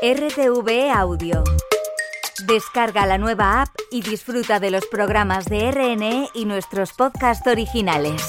RTV 0.00 0.92
Audio. 0.94 1.42
Descarga 2.46 3.04
la 3.04 3.18
nueva 3.18 3.62
app 3.62 3.70
y 3.90 4.00
disfruta 4.00 4.60
de 4.60 4.70
los 4.70 4.86
programas 4.86 5.46
de 5.46 5.72
RNE 5.72 6.28
y 6.34 6.44
nuestros 6.44 6.92
podcasts 6.92 7.44
originales. 7.48 8.22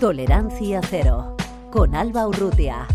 Tolerancia 0.00 0.80
cero 0.82 1.36
con 1.70 1.94
Alba 1.94 2.26
Urrutia. 2.26 2.88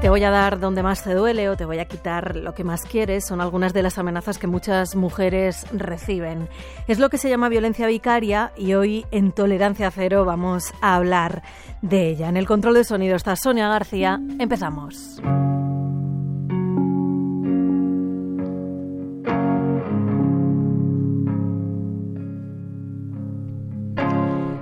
Te 0.00 0.08
voy 0.08 0.24
a 0.24 0.30
dar 0.30 0.60
donde 0.60 0.82
más 0.82 1.04
te 1.04 1.12
duele 1.12 1.50
o 1.50 1.58
te 1.58 1.66
voy 1.66 1.78
a 1.78 1.84
quitar 1.84 2.34
lo 2.34 2.54
que 2.54 2.64
más 2.64 2.82
quieres 2.82 3.26
son 3.26 3.42
algunas 3.42 3.74
de 3.74 3.82
las 3.82 3.98
amenazas 3.98 4.38
que 4.38 4.46
muchas 4.46 4.96
mujeres 4.96 5.66
reciben. 5.72 6.48
Es 6.88 6.98
lo 6.98 7.10
que 7.10 7.18
se 7.18 7.28
llama 7.28 7.50
violencia 7.50 7.86
vicaria 7.86 8.50
y 8.56 8.72
hoy 8.72 9.04
en 9.10 9.32
Tolerancia 9.32 9.90
Cero 9.90 10.24
vamos 10.24 10.72
a 10.80 10.96
hablar 10.96 11.42
de 11.82 12.08
ella. 12.08 12.30
En 12.30 12.38
el 12.38 12.46
control 12.46 12.74
de 12.74 12.84
sonido 12.84 13.14
está 13.14 13.36
Sonia 13.36 13.68
García. 13.68 14.18
Empezamos. 14.38 15.20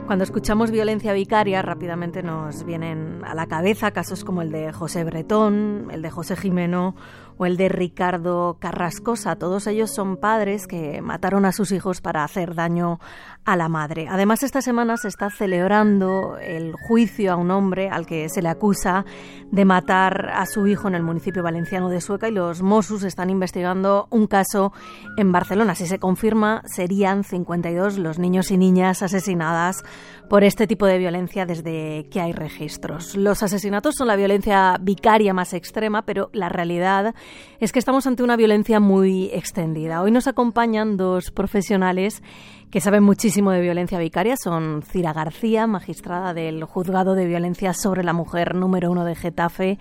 Cuando 0.09 0.25
escuchamos 0.25 0.71
violencia 0.71 1.13
vicaria, 1.13 1.61
rápidamente 1.61 2.23
nos 2.23 2.65
vienen 2.65 3.21
a 3.27 3.35
la 3.35 3.45
cabeza 3.45 3.91
casos 3.91 4.25
como 4.25 4.41
el 4.41 4.51
de 4.51 4.73
José 4.73 5.05
Bretón, 5.05 5.89
el 5.91 6.01
de 6.01 6.11
José 6.11 6.35
Jimeno 6.35 6.95
o 7.37 7.47
el 7.47 7.57
de 7.57 7.69
Ricardo 7.69 8.57
Carrascosa. 8.59 9.37
Todos 9.37 9.67
ellos 9.67 9.95
son 9.95 10.17
padres 10.17 10.67
que 10.67 11.01
mataron 11.03 11.45
a 11.45 11.53
sus 11.53 11.73
hijos 11.73 12.01
para 12.01 12.25
hacer 12.25 12.55
daño 12.55 13.01
a 13.45 13.57
la 13.57 13.69
madre. 13.69 14.09
Además, 14.11 14.43
esta 14.43 14.61
semana 14.61 14.97
se 14.97 15.09
está 15.09 15.31
celebrando 15.31 16.37
el 16.39 16.75
juicio 16.89 17.33
a 17.33 17.37
un 17.37 17.51
hombre 17.51 17.91
al 17.91 18.07
que 18.07 18.29
se 18.29 18.43
le 18.43 18.49
acusa 18.49 19.05
de 19.51 19.65
matar 19.65 20.31
a 20.35 20.47
su 20.47 20.67
hijo 20.67 20.89
en 20.89 20.95
el 20.95 21.03
municipio 21.03 21.43
valenciano 21.43 21.89
de 21.89 22.01
Sueca 22.01 22.29
y 22.29 22.33
los 22.33 22.61
Mossos 22.61 23.05
están 23.05 23.31
investigando 23.31 24.09
un 24.11 24.27
caso 24.27 24.73
en 25.17 25.31
Barcelona. 25.31 25.75
Si 25.75 25.87
se 25.87 25.99
confirma, 25.99 26.63
serían 26.65 27.25
52 27.25 27.99
los 27.99 28.19
niños 28.19 28.51
y 28.51 28.57
niñas 28.57 29.03
asesinadas 29.03 29.85
por 30.29 30.45
este 30.45 30.67
tipo 30.67 30.87
de 30.87 30.99
violencia 30.99 31.47
desde 31.47 32.07
que 32.11 32.21
hay 32.21 32.33
registros. 32.33 33.17
Los 33.17 33.43
asesinatos 33.43 33.95
son 33.97 34.09
la 34.09 34.17
violencia 34.17 34.77
vicaria 34.81 35.33
más 35.33 35.55
extrema, 35.55 36.03
pero 36.03 36.31
la 36.33 36.49
realidad 36.49 37.15
es 37.61 37.73
que 37.73 37.79
estamos 37.79 38.07
ante 38.07 38.23
una 38.23 38.37
violencia 38.37 38.81
muy 38.81 39.31
extendida. 39.33 40.03
Hoy 40.03 40.11
nos 40.11 40.27
acompañan 40.27 40.97
dos 40.97 41.31
profesionales 41.31 42.23
que 42.71 42.81
saben 42.81 43.03
muchísimo 43.03 43.51
de 43.51 43.61
violencia 43.61 43.99
vicaria. 43.99 44.37
Son 44.37 44.83
Cira 44.83 45.13
García, 45.13 45.67
magistrada 45.67 46.35
del 46.35 46.65
Juzgado 46.65 47.15
de 47.15 47.27
Violencia 47.27 47.73
sobre 47.73 48.05
la 48.05 48.13
Mujer 48.13 48.55
número 48.55 48.91
uno 48.91 49.05
de 49.05 49.15
Getafe, 49.15 49.79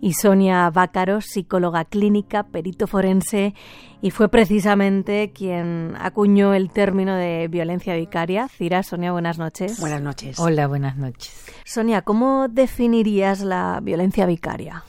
y 0.00 0.12
Sonia 0.12 0.70
Bácaro, 0.70 1.20
psicóloga 1.20 1.84
clínica, 1.84 2.44
perito 2.44 2.86
forense, 2.86 3.54
y 4.00 4.10
fue 4.10 4.28
precisamente 4.28 5.32
quien 5.34 5.94
acuñó 5.98 6.54
el 6.54 6.70
término 6.70 7.16
de 7.16 7.48
violencia 7.48 7.94
vicaria. 7.94 8.48
Cira, 8.48 8.82
Sonia, 8.82 9.12
buenas 9.12 9.38
noches. 9.38 9.80
Buenas 9.80 10.02
noches. 10.02 10.38
Hola, 10.38 10.66
buenas 10.66 10.96
noches. 10.96 11.46
Sonia, 11.64 12.02
¿cómo 12.02 12.48
definirías 12.48 13.40
la 13.40 13.80
violencia 13.82 14.26
vicaria? 14.26 14.84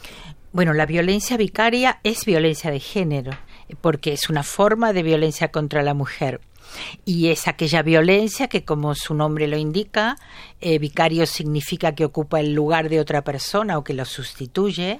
Bueno, 0.51 0.73
la 0.73 0.85
violencia 0.85 1.37
vicaria 1.37 1.99
es 2.03 2.25
violencia 2.25 2.71
de 2.71 2.79
género, 2.79 3.31
porque 3.81 4.13
es 4.13 4.29
una 4.29 4.43
forma 4.43 4.93
de 4.93 5.03
violencia 5.03 5.51
contra 5.51 5.83
la 5.83 5.93
mujer. 5.93 6.41
Y 7.05 7.27
es 7.27 7.47
aquella 7.47 7.81
violencia 7.81 8.47
que, 8.47 8.63
como 8.63 8.95
su 8.95 9.13
nombre 9.13 9.47
lo 9.47 9.57
indica, 9.57 10.17
eh, 10.61 10.79
vicario 10.79 11.25
significa 11.25 11.93
que 11.95 12.05
ocupa 12.05 12.39
el 12.39 12.53
lugar 12.53 12.89
de 12.89 12.99
otra 12.99 13.23
persona 13.23 13.77
o 13.77 13.83
que 13.83 13.93
lo 13.93 14.05
sustituye, 14.05 14.99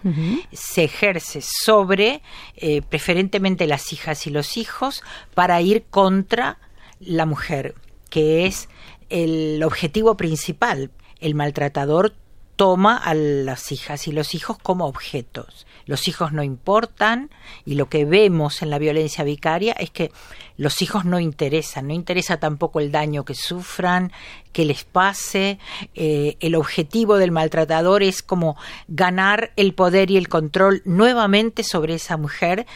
se 0.52 0.84
ejerce 0.86 1.42
sobre 1.42 2.22
eh, 2.56 2.82
preferentemente 2.82 3.68
las 3.68 3.94
hijas 3.94 4.26
y 4.28 4.30
los 4.30 4.58
hijos 4.58 5.04
para 5.34 5.62
ir 5.62 5.84
contra 5.90 6.58
la 7.00 7.26
mujer, 7.26 7.76
que 8.10 8.46
es 8.46 8.70
el 9.10 9.62
objetivo 9.64 10.18
principal. 10.18 10.92
El 11.20 11.36
maltratador 11.36 12.14
toma 12.56 12.98
a 12.98 13.14
las 13.14 13.72
hijas 13.72 14.08
y 14.08 14.12
los 14.12 14.36
hijos 14.36 14.58
como 14.62 14.86
objetos. 14.86 15.66
Los 15.90 16.08
hijos 16.08 16.34
no 16.34 16.44
importan 16.44 17.32
y 17.66 17.74
lo 17.74 17.90
que 17.90 18.06
vemos 18.06 18.62
en 18.62 18.70
la 18.70 18.78
violencia 18.78 19.24
vicaria 19.24 19.74
es 19.74 19.90
que 19.90 20.12
los 20.56 20.84
hijos 20.84 21.04
no 21.04 21.20
interesan, 21.20 21.88
no 21.88 21.96
interesa 21.96 22.38
tampoco 22.38 22.80
el 22.80 22.92
daño 22.92 23.26
que 23.26 23.34
sufran, 23.34 24.12
que 24.54 24.66
les 24.66 24.84
pase. 24.84 25.58
Eh, 25.96 26.38
el 26.42 26.54
objetivo 26.54 27.18
del 27.18 27.32
maltratador 27.32 28.04
es 28.04 28.22
como 28.22 28.56
ganar 28.88 29.52
el 29.56 29.74
poder 29.74 30.12
y 30.12 30.18
el 30.18 30.30
control 30.30 30.84
nuevamente 30.86 31.64
sobre 31.64 31.96
esa 31.96 32.18
mujer 32.18 32.68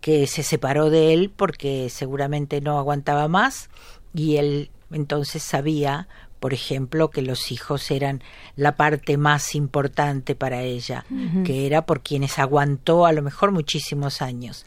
que 0.00 0.26
se 0.26 0.42
separó 0.42 0.90
de 0.90 1.14
él 1.14 1.30
porque 1.30 1.88
seguramente 1.88 2.60
no 2.60 2.80
aguantaba 2.80 3.28
más 3.28 3.70
y 4.12 4.38
él 4.38 4.70
entonces 4.90 5.44
sabía 5.44 6.08
por 6.46 6.54
ejemplo, 6.54 7.10
que 7.10 7.22
los 7.22 7.50
hijos 7.50 7.90
eran 7.90 8.22
la 8.54 8.76
parte 8.76 9.16
más 9.16 9.56
importante 9.56 10.36
para 10.36 10.62
ella, 10.62 11.04
que 11.44 11.66
era 11.66 11.86
por 11.86 12.02
quienes 12.02 12.38
aguantó 12.38 13.04
a 13.04 13.10
lo 13.10 13.20
mejor 13.20 13.50
muchísimos 13.50 14.22
años. 14.22 14.64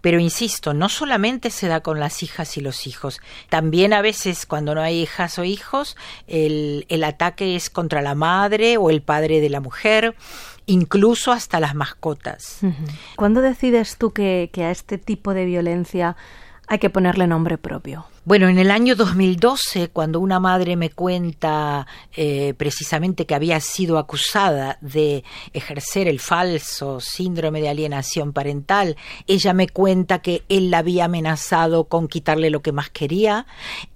Pero 0.00 0.18
insisto, 0.18 0.72
no 0.72 0.88
solamente 0.88 1.50
se 1.50 1.68
da 1.68 1.82
con 1.82 2.00
las 2.00 2.22
hijas 2.22 2.56
y 2.56 2.62
los 2.62 2.86
hijos, 2.86 3.20
también 3.50 3.92
a 3.92 4.00
veces 4.00 4.46
cuando 4.46 4.74
no 4.74 4.80
hay 4.80 5.02
hijas 5.02 5.38
o 5.38 5.44
hijos, 5.44 5.94
el, 6.26 6.86
el 6.88 7.04
ataque 7.04 7.54
es 7.54 7.68
contra 7.68 8.00
la 8.00 8.14
madre 8.14 8.78
o 8.78 8.88
el 8.88 9.02
padre 9.02 9.42
de 9.42 9.50
la 9.50 9.60
mujer, 9.60 10.14
incluso 10.64 11.32
hasta 11.32 11.60
las 11.60 11.74
mascotas. 11.74 12.60
¿Cuándo 13.14 13.42
decides 13.42 13.98
tú 13.98 14.14
que, 14.14 14.48
que 14.54 14.64
a 14.64 14.70
este 14.70 14.96
tipo 14.96 15.34
de 15.34 15.44
violencia 15.44 16.16
hay 16.70 16.78
que 16.78 16.88
ponerle 16.88 17.26
nombre 17.26 17.58
propio? 17.58 18.06
Bueno, 18.24 18.48
en 18.48 18.56
el 18.56 18.70
año 18.70 18.94
2012, 18.94 19.88
cuando 19.88 20.20
una 20.20 20.38
madre 20.38 20.76
me 20.76 20.90
cuenta 20.90 21.88
eh, 22.14 22.54
precisamente 22.56 23.26
que 23.26 23.34
había 23.34 23.58
sido 23.58 23.98
acusada 23.98 24.78
de 24.80 25.24
ejercer 25.52 26.06
el 26.06 26.20
falso 26.20 27.00
síndrome 27.00 27.60
de 27.60 27.70
alienación 27.70 28.32
parental, 28.32 28.96
ella 29.26 29.52
me 29.52 29.68
cuenta 29.68 30.20
que 30.20 30.44
él 30.48 30.70
la 30.70 30.78
había 30.78 31.06
amenazado 31.06 31.88
con 31.88 32.06
quitarle 32.06 32.50
lo 32.50 32.62
que 32.62 32.70
más 32.70 32.88
quería, 32.88 33.46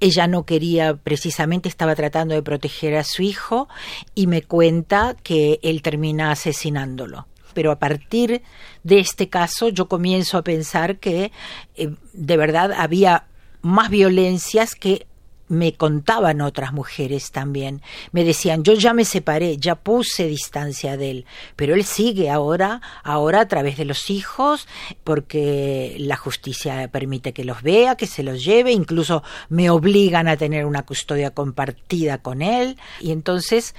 ella 0.00 0.26
no 0.26 0.44
quería, 0.44 0.96
precisamente 0.96 1.68
estaba 1.68 1.94
tratando 1.94 2.34
de 2.34 2.42
proteger 2.42 2.96
a 2.96 3.04
su 3.04 3.22
hijo 3.22 3.68
y 4.16 4.26
me 4.26 4.42
cuenta 4.42 5.14
que 5.22 5.60
él 5.62 5.80
termina 5.80 6.32
asesinándolo 6.32 7.28
pero 7.54 7.70
a 7.70 7.78
partir 7.78 8.42
de 8.82 8.98
este 8.98 9.28
caso 9.28 9.68
yo 9.68 9.88
comienzo 9.88 10.38
a 10.38 10.44
pensar 10.44 10.98
que 10.98 11.32
eh, 11.76 11.94
de 12.12 12.36
verdad 12.36 12.72
había 12.72 13.26
más 13.62 13.88
violencias 13.88 14.74
que 14.74 15.06
me 15.48 15.74
contaban 15.74 16.40
otras 16.40 16.72
mujeres 16.72 17.30
también. 17.30 17.82
Me 18.12 18.24
decían, 18.24 18.62
yo 18.64 18.74
ya 18.74 18.94
me 18.94 19.04
separé, 19.04 19.56
ya 19.58 19.74
puse 19.74 20.26
distancia 20.26 20.96
de 20.96 21.10
él, 21.10 21.26
pero 21.56 21.74
él 21.74 21.84
sigue 21.84 22.30
ahora, 22.30 22.80
ahora 23.02 23.40
a 23.40 23.48
través 23.48 23.76
de 23.76 23.84
los 23.84 24.10
hijos, 24.10 24.66
porque 25.04 25.96
la 25.98 26.16
justicia 26.16 26.88
permite 26.88 27.32
que 27.32 27.44
los 27.44 27.62
vea, 27.62 27.96
que 27.96 28.06
se 28.06 28.22
los 28.22 28.44
lleve, 28.44 28.72
incluso 28.72 29.22
me 29.48 29.70
obligan 29.70 30.28
a 30.28 30.36
tener 30.36 30.64
una 30.64 30.84
custodia 30.84 31.30
compartida 31.30 32.18
con 32.18 32.42
él. 32.42 32.78
Y 33.00 33.12
entonces 33.12 33.74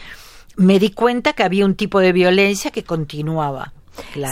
me 0.57 0.79
di 0.79 0.91
cuenta 0.91 1.33
que 1.33 1.43
había 1.43 1.65
un 1.65 1.75
tipo 1.75 1.99
de 1.99 2.11
violencia 2.11 2.71
que 2.71 2.83
continuaba. 2.83 3.73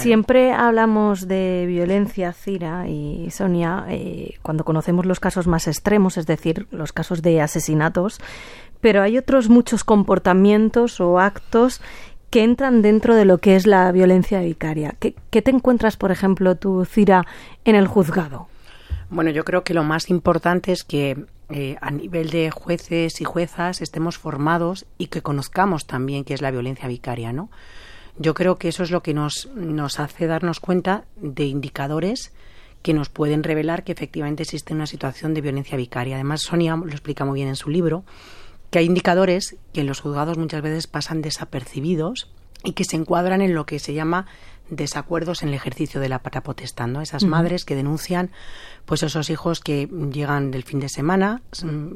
Siempre 0.01 0.51
hablamos 0.51 1.27
de 1.27 1.65
violencia, 1.67 2.33
Cira 2.33 2.87
y 2.87 3.29
Sonia, 3.31 3.85
eh, 3.89 4.35
cuando 4.41 4.65
conocemos 4.65 5.05
los 5.05 5.21
casos 5.21 5.47
más 5.47 5.67
extremos, 5.67 6.17
es 6.17 6.25
decir, 6.25 6.67
los 6.71 6.91
casos 6.91 7.21
de 7.21 7.41
asesinatos, 7.41 8.19
pero 8.81 9.01
hay 9.01 9.17
otros 9.17 9.47
muchos 9.49 9.85
comportamientos 9.85 10.99
o 10.99 11.19
actos 11.19 11.81
que 12.29 12.43
entran 12.43 12.81
dentro 12.81 13.15
de 13.15 13.25
lo 13.25 13.37
que 13.37 13.55
es 13.55 13.67
la 13.67 13.91
violencia 13.91 14.41
vicaria. 14.41 14.95
¿Qué, 14.99 15.41
te 15.41 15.51
encuentras, 15.51 15.97
por 15.97 16.11
ejemplo, 16.11 16.55
tú, 16.55 16.83
Cira, 16.83 17.25
en 17.63 17.75
el 17.75 17.87
juzgado? 17.87 18.47
Bueno, 19.09 19.29
yo 19.29 19.45
creo 19.45 19.63
que 19.63 19.73
lo 19.73 19.83
más 19.83 20.09
importante 20.09 20.71
es 20.71 20.83
que 20.83 21.25
eh, 21.53 21.77
a 21.81 21.91
nivel 21.91 22.29
de 22.29 22.51
jueces 22.51 23.21
y 23.21 23.23
juezas 23.23 23.81
estemos 23.81 24.17
formados 24.17 24.85
y 24.97 25.07
que 25.07 25.21
conozcamos 25.21 25.85
también 25.85 26.23
qué 26.23 26.33
es 26.33 26.41
la 26.41 26.51
violencia 26.51 26.87
vicaria, 26.87 27.33
¿no? 27.33 27.49
Yo 28.17 28.33
creo 28.33 28.57
que 28.57 28.67
eso 28.67 28.83
es 28.83 28.91
lo 28.91 29.01
que 29.01 29.13
nos, 29.13 29.49
nos 29.55 29.99
hace 29.99 30.27
darnos 30.27 30.59
cuenta 30.59 31.05
de 31.15 31.45
indicadores 31.45 32.31
que 32.83 32.93
nos 32.93 33.09
pueden 33.09 33.43
revelar 33.43 33.83
que 33.83 33.93
efectivamente 33.93 34.43
existe 34.43 34.73
una 34.73 34.85
situación 34.85 35.33
de 35.33 35.41
violencia 35.41 35.77
vicaria. 35.77 36.15
Además, 36.15 36.41
Sonia 36.41 36.75
lo 36.75 36.91
explica 36.91 37.25
muy 37.25 37.35
bien 37.39 37.47
en 37.47 37.55
su 37.55 37.69
libro, 37.69 38.03
que 38.69 38.79
hay 38.79 38.85
indicadores 38.85 39.55
que 39.71 39.81
en 39.81 39.87
los 39.87 40.01
juzgados 40.01 40.37
muchas 40.37 40.61
veces 40.61 40.87
pasan 40.87 41.21
desapercibidos 41.21 42.29
y 42.63 42.73
que 42.73 42.83
se 42.83 42.95
encuadran 42.95 43.41
en 43.41 43.55
lo 43.55 43.65
que 43.65 43.79
se 43.79 43.93
llama 43.93 44.25
desacuerdos 44.75 45.43
en 45.43 45.49
el 45.49 45.55
ejercicio 45.55 45.99
de 45.99 46.09
la 46.09 46.19
potestad, 46.19 46.87
¿no? 46.87 47.01
Esas 47.01 47.23
madres 47.23 47.65
que 47.65 47.75
denuncian 47.75 48.31
pues 48.85 49.03
esos 49.03 49.29
hijos 49.29 49.59
que 49.59 49.87
llegan 50.11 50.51
del 50.51 50.63
fin 50.63 50.79
de 50.79 50.89
semana 50.89 51.41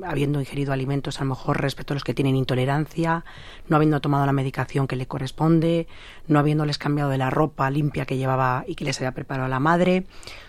habiendo 0.06 0.40
ingerido 0.40 0.74
alimentos 0.74 1.20
a 1.20 1.24
lo 1.24 1.32
mejor 1.32 1.62
respecto 1.62 1.94
a 1.94 1.96
los 1.96 2.04
que 2.04 2.14
tienen 2.14 2.36
intolerancia, 2.36 3.26
no 3.68 3.76
habiendo 3.76 4.00
tomado 4.00 4.26
la 4.26 4.32
medicación 4.32 4.88
que 4.88 4.96
le 4.96 5.06
corresponde, 5.06 5.88
no 6.28 6.40
habiéndoles 6.40 6.78
cambiado 6.78 7.10
de 7.10 7.18
la 7.18 7.30
ropa 7.30 7.70
limpia 7.70 8.06
que 8.06 8.18
llevaba 8.18 8.64
y 8.68 8.76
que 8.76 8.86
les 8.86 8.98
había 9.00 9.12
preparado 9.12 9.50
la 9.50 9.60
madre, 9.60 10.06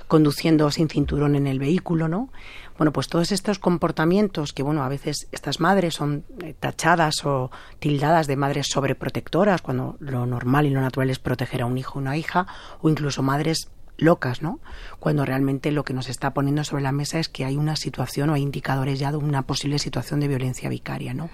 conduciendo 0.08 0.70
sin 0.70 0.88
cinturón 0.88 1.37
en 1.37 1.46
el 1.46 1.58
vehículo, 1.58 2.08
¿no? 2.08 2.31
Bueno, 2.76 2.93
pues 2.93 3.08
todos 3.08 3.32
estos 3.32 3.58
comportamientos 3.58 4.52
que, 4.52 4.62
bueno, 4.62 4.82
a 4.82 4.88
veces 4.88 5.28
estas 5.32 5.60
madres 5.60 5.94
son 5.94 6.25
eh, 6.43 6.55
tachadas 6.58 7.25
o 7.25 7.50
tildadas 7.78 8.26
de 8.26 8.37
madres 8.37 8.69
sobreprotectoras, 8.69 9.62
cuando 9.62 9.96
lo 10.00 10.26
normal 10.26 10.66
y 10.66 10.70
lo 10.70 10.81
natural 10.81 11.10
es 11.10 11.19
proteger 11.19 11.62
a 11.62 11.66
un 11.66 11.76
hijo 11.76 11.99
o 11.99 12.02
una 12.02 12.16
hija, 12.16 12.46
o 12.81 12.88
incluso 12.88 13.22
madres 13.22 13.70
locas, 13.98 14.42
¿no? 14.42 14.60
Cuando 15.00 15.24
realmente 15.24 15.72
lo 15.72 15.84
que 15.84 15.92
nos 15.92 16.08
está 16.08 16.32
poniendo 16.32 16.64
sobre 16.64 16.82
la 16.82 16.92
mesa 16.92 17.18
es 17.18 17.28
que 17.28 17.44
hay 17.44 17.56
una 17.56 17.76
situación 17.76 18.30
o 18.30 18.34
hay 18.34 18.42
indicadores 18.42 18.98
ya 18.98 19.10
de 19.10 19.18
una 19.18 19.42
posible 19.42 19.78
situación 19.78 20.20
de 20.20 20.28
violencia 20.28 20.68
vicaria, 20.68 21.12
¿no? 21.14 21.28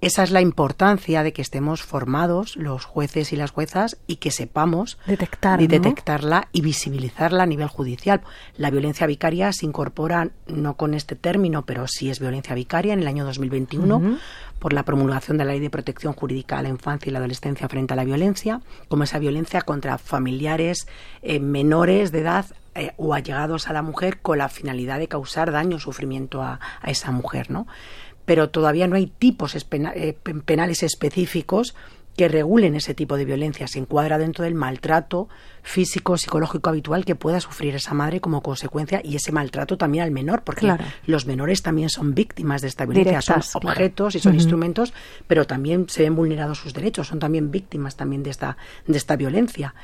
Esa 0.00 0.24
es 0.24 0.30
la 0.32 0.40
importancia 0.40 1.22
de 1.22 1.32
que 1.32 1.42
estemos 1.42 1.82
formados 1.82 2.56
los 2.56 2.84
jueces 2.84 3.32
y 3.32 3.36
las 3.36 3.52
juezas 3.52 3.98
y 4.06 4.16
que 4.16 4.30
sepamos 4.30 4.98
Detectar, 5.06 5.62
y 5.62 5.68
detectarla 5.68 6.48
y 6.52 6.60
visibilizarla 6.60 7.44
a 7.44 7.46
nivel 7.46 7.68
judicial. 7.68 8.20
La 8.56 8.70
violencia 8.70 9.06
vicaria 9.06 9.52
se 9.52 9.66
incorpora 9.66 10.30
no 10.48 10.76
con 10.76 10.94
este 10.94 11.14
término, 11.14 11.64
pero 11.64 11.86
sí 11.86 12.10
es 12.10 12.18
violencia 12.18 12.54
vicaria 12.54 12.92
en 12.92 13.00
el 13.00 13.06
año 13.06 13.24
2021 13.24 14.18
por 14.62 14.72
la 14.72 14.84
promulgación 14.84 15.38
de 15.38 15.44
la 15.44 15.50
Ley 15.50 15.58
de 15.58 15.70
Protección 15.70 16.12
Jurídica 16.12 16.56
a 16.56 16.62
la 16.62 16.68
Infancia 16.68 17.10
y 17.10 17.12
la 17.12 17.18
Adolescencia 17.18 17.68
frente 17.68 17.94
a 17.94 17.96
la 17.96 18.04
violencia, 18.04 18.60
como 18.86 19.02
esa 19.02 19.18
violencia 19.18 19.62
contra 19.62 19.98
familiares 19.98 20.86
eh, 21.20 21.40
menores 21.40 22.12
de 22.12 22.20
edad 22.20 22.46
eh, 22.76 22.92
o 22.96 23.12
allegados 23.12 23.66
a 23.66 23.72
la 23.72 23.82
mujer 23.82 24.20
con 24.20 24.38
la 24.38 24.48
finalidad 24.48 25.00
de 25.00 25.08
causar 25.08 25.50
daño 25.50 25.78
o 25.78 25.80
sufrimiento 25.80 26.42
a, 26.42 26.60
esa 26.86 27.10
mujer, 27.10 27.50
¿no? 27.50 27.66
Pero 28.24 28.50
todavía 28.50 28.86
no 28.86 28.94
hay 28.94 29.08
tipos 29.08 29.56
eh, 29.56 30.16
penales 30.44 30.84
específicos 30.84 31.74
que 32.16 32.28
regulen 32.28 32.74
ese 32.74 32.94
tipo 32.94 33.16
de 33.16 33.24
violencia. 33.24 33.66
Se 33.66 33.78
encuadra 33.78 34.18
dentro 34.18 34.44
del 34.44 34.54
maltrato 34.54 35.28
físico, 35.62 36.16
psicológico 36.16 36.70
habitual 36.70 37.04
que 37.04 37.14
pueda 37.14 37.40
sufrir 37.40 37.74
esa 37.74 37.94
madre 37.94 38.20
como 38.20 38.42
consecuencia 38.42 39.00
y 39.04 39.16
ese 39.16 39.32
maltrato 39.32 39.78
también 39.78 40.04
al 40.04 40.10
menor, 40.10 40.42
porque 40.42 40.74
los 41.06 41.26
menores 41.26 41.62
también 41.62 41.88
son 41.88 42.14
víctimas 42.14 42.62
de 42.62 42.68
esta 42.68 42.84
violencia, 42.84 43.22
son 43.22 43.42
objetos 43.62 44.14
y 44.16 44.18
son 44.18 44.34
instrumentos, 44.34 44.92
pero 45.26 45.46
también 45.46 45.88
se 45.88 46.02
ven 46.02 46.16
vulnerados 46.16 46.58
sus 46.58 46.74
derechos, 46.74 47.08
son 47.08 47.20
también 47.20 47.50
víctimas 47.50 47.96
también 47.96 48.22
de 48.22 48.30
esta, 48.30 48.56
de 48.86 48.98
esta 48.98 49.16
violencia. 49.16 49.74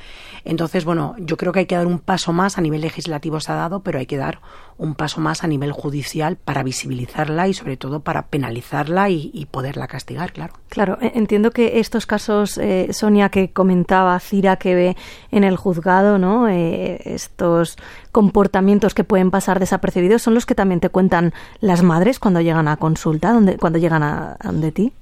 Entonces, 0.43 0.83
bueno, 0.83 1.15
yo 1.17 1.37
creo 1.37 1.53
que 1.53 1.59
hay 1.59 1.65
que 1.65 1.75
dar 1.75 1.87
un 1.87 1.99
paso 1.99 2.33
más 2.33 2.57
a 2.57 2.61
nivel 2.61 2.81
legislativo 2.81 3.39
se 3.39 3.51
ha 3.51 3.55
dado, 3.55 3.81
pero 3.81 3.99
hay 3.99 4.05
que 4.05 4.17
dar 4.17 4.41
un 4.77 4.95
paso 4.95 5.19
más 5.21 5.43
a 5.43 5.47
nivel 5.47 5.71
judicial 5.71 6.37
para 6.37 6.63
visibilizarla 6.63 7.47
y 7.47 7.53
sobre 7.53 7.77
todo 7.77 8.01
para 8.01 8.27
penalizarla 8.27 9.09
y, 9.09 9.47
poderla 9.51 9.87
castigar, 9.87 10.31
claro. 10.31 10.53
Claro, 10.69 10.97
e, 11.01 11.11
entiendo 11.15 11.51
que 11.51 11.79
estos 11.79 12.05
casos, 12.05 12.18
eh, 12.57 12.89
Sonia, 12.91 13.29
que 13.29 13.51
comentaba 13.51 14.19
Cira 14.19 14.57
que 14.57 14.75
ve 14.75 14.97
en 15.31 15.43
el 15.43 15.55
juzgado, 15.55 16.17
¿no? 16.17 16.47
Eh, 16.47 17.01
estos 17.05 17.77
comportamientos 18.11 18.93
que 18.93 19.03
pueden 19.03 19.31
pasar 19.31 19.59
desapercibidos 19.59 20.21
son 20.21 20.33
los 20.33 20.45
que 20.45 20.55
también 20.55 20.79
te 20.79 20.89
cuentan 20.89 21.33
las 21.61 21.83
madres 21.83 22.19
cuando 22.19 22.41
llegan 22.41 22.67
a 22.67 22.77
consulta, 22.77 23.31
donde, 23.31 23.57
cuando 23.57 23.79
llegan 23.79 24.03
a, 24.03 24.37
a 24.39 24.47
donde 24.47 24.71
ti. 24.71 24.93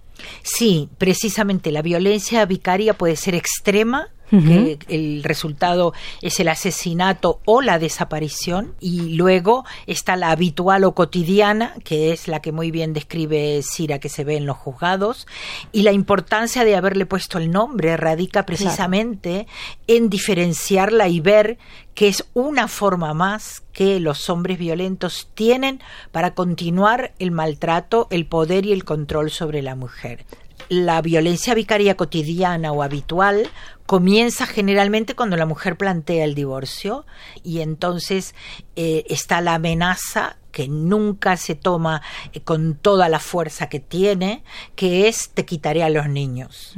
Sí, 0.44 0.90
precisamente 0.98 1.72
la 1.72 1.82
violencia 1.82 2.46
vicaria 2.46 2.94
puede 2.94 3.16
ser 3.16 3.36
extrema 3.36 4.08
que 4.30 4.78
el 4.90 5.24
resultado 5.24 5.94
es 6.22 6.40
el 6.40 6.50
asesinato 6.50 7.40
o 7.46 7.62
la 7.62 7.80
desaparición, 7.80 8.76
y 8.80 9.16
luego 9.16 9.66
está 9.86 10.16
la 10.16 10.32
habitual 10.32 10.84
o 10.84 10.94
cotidiana, 10.94 11.74
que 11.84 12.12
es 12.12 12.28
la 12.28 12.42
que 12.42 12.52
muy 12.52 12.72
bien 12.72 12.94
describe 12.94 13.62
Cira 13.64 14.00
que 14.00 14.10
se 14.10 14.24
ve 14.24 14.38
en 14.38 14.46
los 14.46 14.58
juzgados, 14.58 15.28
y 15.72 15.84
la 15.84 15.92
importancia 15.92 16.64
de 16.64 16.76
haberle 16.76 17.06
puesto 17.06 17.38
el 17.38 17.52
nombre 17.52 17.96
radica 17.98 18.46
precisamente 18.46 19.48
en 19.88 20.10
diferenciarla 20.10 21.08
y 21.08 21.20
ver 21.20 21.58
que 21.94 22.08
es 22.08 22.26
una 22.34 22.68
forma 22.68 23.14
más 23.16 23.64
que 23.74 24.00
los 24.00 24.30
hombres 24.30 24.60
violentos 24.60 25.30
tienen 25.34 25.82
para 26.12 26.36
continuar 26.36 27.14
el 27.18 27.32
maltrato, 27.32 28.08
el 28.12 28.28
poder 28.28 28.66
y 28.66 28.74
el 28.74 28.84
control 28.84 29.32
sobre 29.32 29.62
la 29.62 29.76
mujer. 29.76 30.26
La 30.70 31.02
violencia 31.02 31.54
vicaria 31.54 31.96
cotidiana 31.96 32.72
o 32.72 32.84
habitual 32.84 33.50
comienza 33.88 34.46
generalmente 34.46 35.16
cuando 35.16 35.38
la 35.38 35.48
mujer 35.48 35.78
plantea 35.78 36.26
el 36.26 36.36
divorcio 36.36 37.06
y 37.42 37.62
entonces 37.62 38.36
eh, 38.76 39.06
está 39.08 39.42
la 39.42 39.56
amenaza 39.56 40.38
que 40.52 40.68
nunca 40.68 41.38
se 41.38 41.56
toma 41.56 42.02
eh, 42.34 42.42
con 42.42 42.76
toda 42.76 43.10
la 43.10 43.20
fuerza 43.20 43.70
que 43.70 43.80
tiene, 43.80 44.44
que 44.76 45.08
es 45.08 45.30
te 45.34 45.46
quitaré 45.46 45.84
a 45.84 45.90
los 45.90 46.10
niños. 46.10 46.74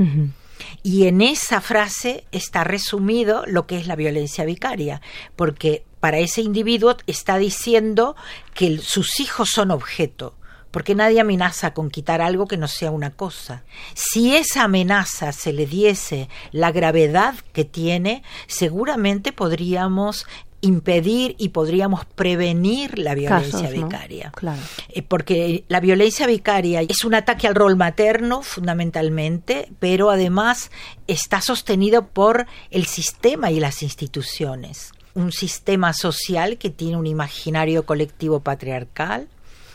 Y 0.84 1.08
en 1.08 1.22
esa 1.22 1.62
frase 1.62 2.26
está 2.32 2.64
resumido 2.64 3.44
lo 3.48 3.66
que 3.66 3.78
es 3.78 3.88
la 3.88 3.96
violencia 3.96 4.46
vicaria, 4.46 5.02
porque 5.36 5.86
para 6.00 6.20
ese 6.20 6.42
individuo 6.42 6.96
está 7.08 7.38
diciendo 7.38 8.16
que 8.54 8.78
sus 8.78 9.20
hijos 9.20 9.50
son 9.50 9.72
objeto, 9.72 10.36
porque 10.72 10.96
nadie 10.96 11.20
amenaza 11.20 11.74
con 11.74 11.90
quitar 11.90 12.22
algo 12.22 12.48
que 12.48 12.58
no 12.58 12.68
sea 12.68 12.92
una 12.92 13.12
cosa. 13.12 13.64
Si 13.94 14.36
esa 14.36 14.64
amenaza 14.64 15.32
se 15.32 15.54
le 15.54 15.66
diese 15.66 16.30
la 16.52 16.72
gravedad 16.72 17.36
que 17.54 17.66
tiene, 17.66 18.24
seguramente 18.48 19.32
podríamos 19.32 20.26
impedir 20.62 21.36
y 21.38 21.50
podríamos 21.50 22.06
prevenir 22.06 23.00
la 23.00 23.16
violencia 23.16 23.70
vicaria. 23.70 24.32
Claro. 24.36 24.62
Eh, 24.90 25.02
porque 25.02 25.64
la 25.68 25.80
violencia 25.80 26.28
vicaria 26.28 26.82
es 26.82 27.06
un 27.06 27.16
ataque 27.16 27.48
al 27.48 27.56
rol 27.56 27.76
materno 27.76 28.42
fundamentalmente, 28.42 29.70
pero 29.80 30.10
además 30.10 30.72
está 31.08 31.42
sostenido 31.42 32.08
por 32.08 32.46
el 32.72 32.86
sistema 32.86 33.52
y 33.52 33.60
las 33.60 33.84
instituciones. 33.84 34.92
Un 35.14 35.32
sistema 35.32 35.94
social 35.94 36.58
que 36.58 36.70
tiene 36.70 36.98
un 36.98 37.08
imaginario 37.08 37.86
colectivo 37.86 38.42
patriarcal, 38.42 39.28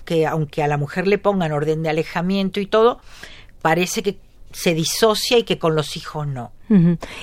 que 0.05 0.27
aunque 0.27 0.62
a 0.62 0.69
la 0.69 0.77
mujer 0.77 1.06
le 1.06 1.19
pongan 1.19 1.53
orden 1.53 1.83
de 1.83 1.91
alejamiento 1.91 2.61
y 2.61 2.67
todo, 2.67 3.01
parece 3.62 4.03
que 4.03 4.19
se 4.53 4.75
disocia 4.75 5.39
y 5.39 5.43
que 5.45 5.59
con 5.59 5.75
los 5.75 5.97
hijos 5.97 6.27
no. 6.27 6.53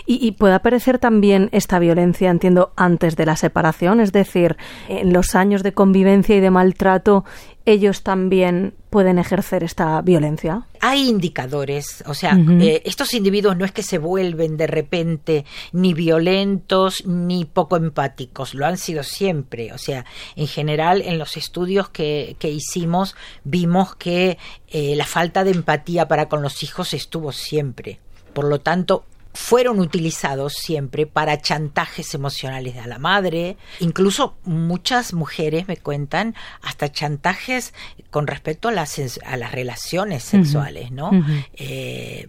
Y, 0.05 0.31
puede 0.33 0.53
aparecer 0.53 0.99
también 0.99 1.49
esta 1.51 1.79
violencia, 1.79 2.29
entiendo, 2.29 2.73
antes 2.75 3.15
de 3.15 3.25
la 3.25 3.35
separación, 3.35 3.99
es 3.99 4.11
decir, 4.11 4.57
en 4.87 5.13
los 5.13 5.35
años 5.35 5.63
de 5.63 5.73
convivencia 5.73 6.35
y 6.35 6.39
de 6.39 6.51
maltrato 6.51 7.25
ellos 7.65 8.01
también 8.01 8.73
pueden 8.89 9.19
ejercer 9.19 9.63
esta 9.63 10.01
violencia? 10.01 10.63
Hay 10.79 11.07
indicadores, 11.07 12.03
o 12.07 12.13
sea, 12.13 12.37
eh, 12.59 12.81
estos 12.85 13.13
individuos 13.13 13.55
no 13.55 13.65
es 13.65 13.71
que 13.71 13.83
se 13.83 13.99
vuelven 13.99 14.57
de 14.57 14.67
repente 14.67 15.45
ni 15.71 15.93
violentos 15.93 17.05
ni 17.05 17.45
poco 17.45 17.77
empáticos, 17.77 18.53
lo 18.53 18.65
han 18.65 18.77
sido 18.77 19.03
siempre, 19.03 19.73
o 19.73 19.77
sea, 19.77 20.05
en 20.35 20.47
general 20.47 21.01
en 21.03 21.19
los 21.19 21.37
estudios 21.37 21.89
que, 21.89 22.35
que 22.39 22.49
hicimos 22.49 23.15
vimos 23.43 23.95
que 23.95 24.37
eh, 24.67 24.95
la 24.95 25.05
falta 25.05 25.43
de 25.43 25.51
empatía 25.51 26.07
para 26.07 26.27
con 26.27 26.41
los 26.41 26.63
hijos 26.63 26.93
estuvo 26.93 27.31
siempre. 27.31 27.99
Por 28.33 28.45
lo 28.45 28.59
tanto, 28.59 29.05
fueron 29.33 29.79
utilizados 29.79 30.53
siempre 30.53 31.05
para 31.05 31.41
chantajes 31.41 32.13
emocionales 32.13 32.77
a 32.77 32.87
la 32.87 32.99
madre, 32.99 33.57
incluso 33.79 34.37
muchas 34.43 35.13
mujeres 35.13 35.67
me 35.67 35.77
cuentan 35.77 36.35
hasta 36.61 36.91
chantajes 36.91 37.73
con 38.09 38.27
respecto 38.27 38.67
a 38.67 38.71
las, 38.71 38.99
a 39.25 39.37
las 39.37 39.51
relaciones 39.51 40.23
sexuales, 40.23 40.91
¿no? 40.91 41.11
Eh, 41.53 42.27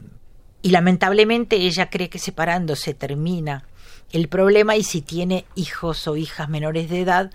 y 0.63 0.71
lamentablemente 0.71 1.57
ella 1.57 1.91
cree 1.91 2.09
que 2.09 2.19
separándose 2.21 2.95
termina. 2.95 3.65
El 4.13 4.29
problema 4.29 4.77
y 4.77 4.85
si 4.85 5.01
tiene 5.01 5.45
hijos 5.57 6.07
o 6.07 6.17
hijas 6.17 6.49
menores 6.49 6.89
de 6.89 7.01
edad, 7.01 7.33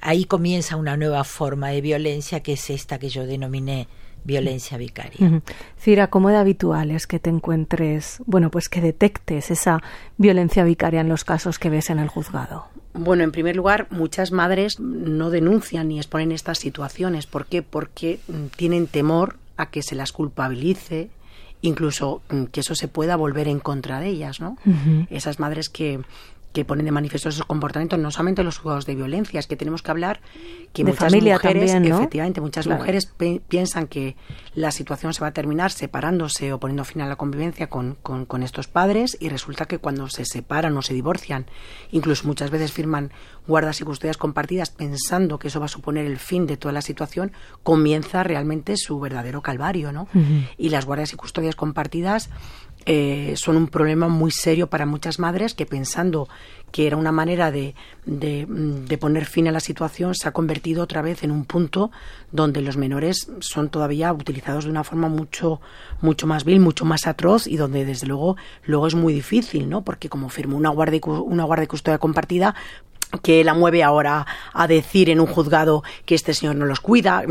ahí 0.00 0.26
comienza 0.26 0.76
una 0.76 0.96
nueva 0.96 1.24
forma 1.24 1.68
de 1.68 1.80
violencia 1.80 2.40
que 2.40 2.54
es 2.54 2.68
esta 2.68 2.98
que 2.98 3.08
yo 3.08 3.26
denominé 3.26 3.88
violencia 4.26 4.76
vicaria. 4.76 5.42
Cira, 5.78 6.08
¿cómo 6.08 6.28
de 6.30 6.36
habitual 6.36 6.90
es 6.90 7.06
que 7.06 7.18
te 7.18 7.30
encuentres, 7.30 8.22
bueno, 8.26 8.50
pues 8.50 8.68
que 8.68 8.80
detectes 8.80 9.50
esa 9.50 9.80
violencia 10.18 10.64
vicaria 10.64 11.00
en 11.00 11.08
los 11.08 11.24
casos 11.24 11.58
que 11.58 11.70
ves 11.70 11.90
en 11.90 11.98
el 11.98 12.08
juzgado? 12.08 12.66
Bueno, 12.92 13.24
en 13.24 13.32
primer 13.32 13.56
lugar, 13.56 13.86
muchas 13.90 14.32
madres 14.32 14.80
no 14.80 15.30
denuncian 15.30 15.88
ni 15.88 15.98
exponen 15.98 16.32
estas 16.32 16.58
situaciones. 16.58 17.26
¿Por 17.26 17.46
qué? 17.46 17.62
Porque 17.62 18.20
mm, 18.26 18.46
tienen 18.56 18.86
temor 18.86 19.36
a 19.56 19.70
que 19.70 19.82
se 19.82 19.94
las 19.94 20.12
culpabilice, 20.12 21.10
incluso 21.60 22.22
mm, 22.30 22.44
que 22.44 22.60
eso 22.60 22.74
se 22.74 22.88
pueda 22.88 23.16
volver 23.16 23.48
en 23.48 23.60
contra 23.60 24.00
de 24.00 24.08
ellas, 24.08 24.40
¿no? 24.40 24.56
Esas 25.10 25.38
madres 25.38 25.68
que, 25.68 26.00
que 26.52 26.64
ponen 26.64 26.86
de 26.86 26.92
manifiesto 26.92 27.28
esos 27.28 27.44
comportamientos, 27.44 27.98
no 27.98 28.10
solamente 28.10 28.42
los 28.42 28.58
juzgados 28.58 28.86
de 28.86 28.94
violencia, 28.94 29.38
es 29.38 29.46
que 29.46 29.56
tenemos 29.56 29.82
que 29.82 29.90
hablar 29.90 30.20
que 30.72 30.84
de 30.84 30.92
muchas 30.92 31.10
familia 31.12 31.34
mujeres, 31.34 31.72
también, 31.72 31.92
¿no? 31.92 31.98
efectivamente, 31.98 32.40
muchas 32.40 32.66
mujeres 32.66 33.12
piensan 33.48 33.86
que 33.86 34.16
la 34.54 34.70
situación 34.70 35.12
se 35.12 35.20
va 35.20 35.28
a 35.28 35.32
terminar 35.32 35.70
separándose 35.70 36.52
o 36.52 36.58
poniendo 36.58 36.84
fin 36.84 37.02
a 37.02 37.06
la 37.06 37.16
convivencia 37.16 37.68
con, 37.68 37.96
con, 38.02 38.24
con, 38.24 38.42
estos 38.42 38.68
padres 38.68 39.18
y 39.20 39.28
resulta 39.28 39.66
que 39.66 39.78
cuando 39.78 40.08
se 40.08 40.24
separan 40.24 40.76
o 40.76 40.82
se 40.82 40.94
divorcian, 40.94 41.46
incluso 41.90 42.26
muchas 42.26 42.50
veces 42.50 42.72
firman 42.72 43.12
guardas 43.46 43.80
y 43.80 43.84
custodias 43.84 44.16
compartidas 44.16 44.70
pensando 44.70 45.38
que 45.38 45.48
eso 45.48 45.60
va 45.60 45.66
a 45.66 45.68
suponer 45.68 46.06
el 46.06 46.18
fin 46.18 46.46
de 46.46 46.56
toda 46.56 46.72
la 46.72 46.82
situación, 46.82 47.32
comienza 47.62 48.22
realmente 48.22 48.76
su 48.76 48.98
verdadero 48.98 49.42
calvario, 49.42 49.92
¿no? 49.92 50.08
Uh 50.14 50.18
-huh. 50.18 50.48
Y 50.56 50.70
las 50.70 50.86
guardas 50.86 51.12
y 51.12 51.16
custodias 51.16 51.54
compartidas 51.54 52.30
eh, 52.86 53.34
son 53.36 53.56
un 53.56 53.66
problema 53.66 54.06
muy 54.06 54.30
serio 54.30 54.68
para 54.68 54.86
muchas 54.86 55.18
madres 55.18 55.54
que 55.54 55.66
pensando 55.66 56.28
que 56.70 56.86
era 56.86 56.96
una 56.96 57.10
manera 57.10 57.50
de, 57.50 57.74
de, 58.04 58.46
de, 58.48 58.98
poner 58.98 59.24
fin 59.24 59.48
a 59.48 59.52
la 59.52 59.60
situación 59.60 60.14
se 60.14 60.28
ha 60.28 60.32
convertido 60.32 60.84
otra 60.84 61.02
vez 61.02 61.24
en 61.24 61.30
un 61.32 61.44
punto 61.44 61.90
donde 62.30 62.60
los 62.60 62.76
menores 62.76 63.30
son 63.40 63.70
todavía 63.70 64.12
utilizados 64.12 64.64
de 64.64 64.70
una 64.70 64.84
forma 64.84 65.08
mucho 65.08 65.60
mucho 66.00 66.26
más 66.26 66.44
vil, 66.44 66.60
mucho 66.60 66.84
más 66.84 67.06
atroz 67.06 67.46
y 67.46 67.56
donde 67.56 67.84
desde 67.84 68.06
luego 68.06 68.36
luego 68.64 68.86
es 68.86 68.94
muy 68.94 69.12
difícil, 69.12 69.68
¿no? 69.68 69.82
Porque 69.82 70.08
como 70.08 70.28
firmó 70.28 70.56
una 70.56 70.70
guardia 70.70 71.00
una 71.04 71.44
guardia 71.44 71.64
y 71.64 71.68
custodia 71.68 71.98
compartida 71.98 72.54
que 73.22 73.44
la 73.44 73.54
mueve 73.54 73.82
ahora 73.82 74.26
a 74.52 74.66
decir 74.66 75.10
en 75.10 75.20
un 75.20 75.26
juzgado 75.26 75.82
que 76.04 76.14
este 76.14 76.34
señor 76.34 76.56
no 76.56 76.66
los 76.66 76.80
cuida, 76.80 77.24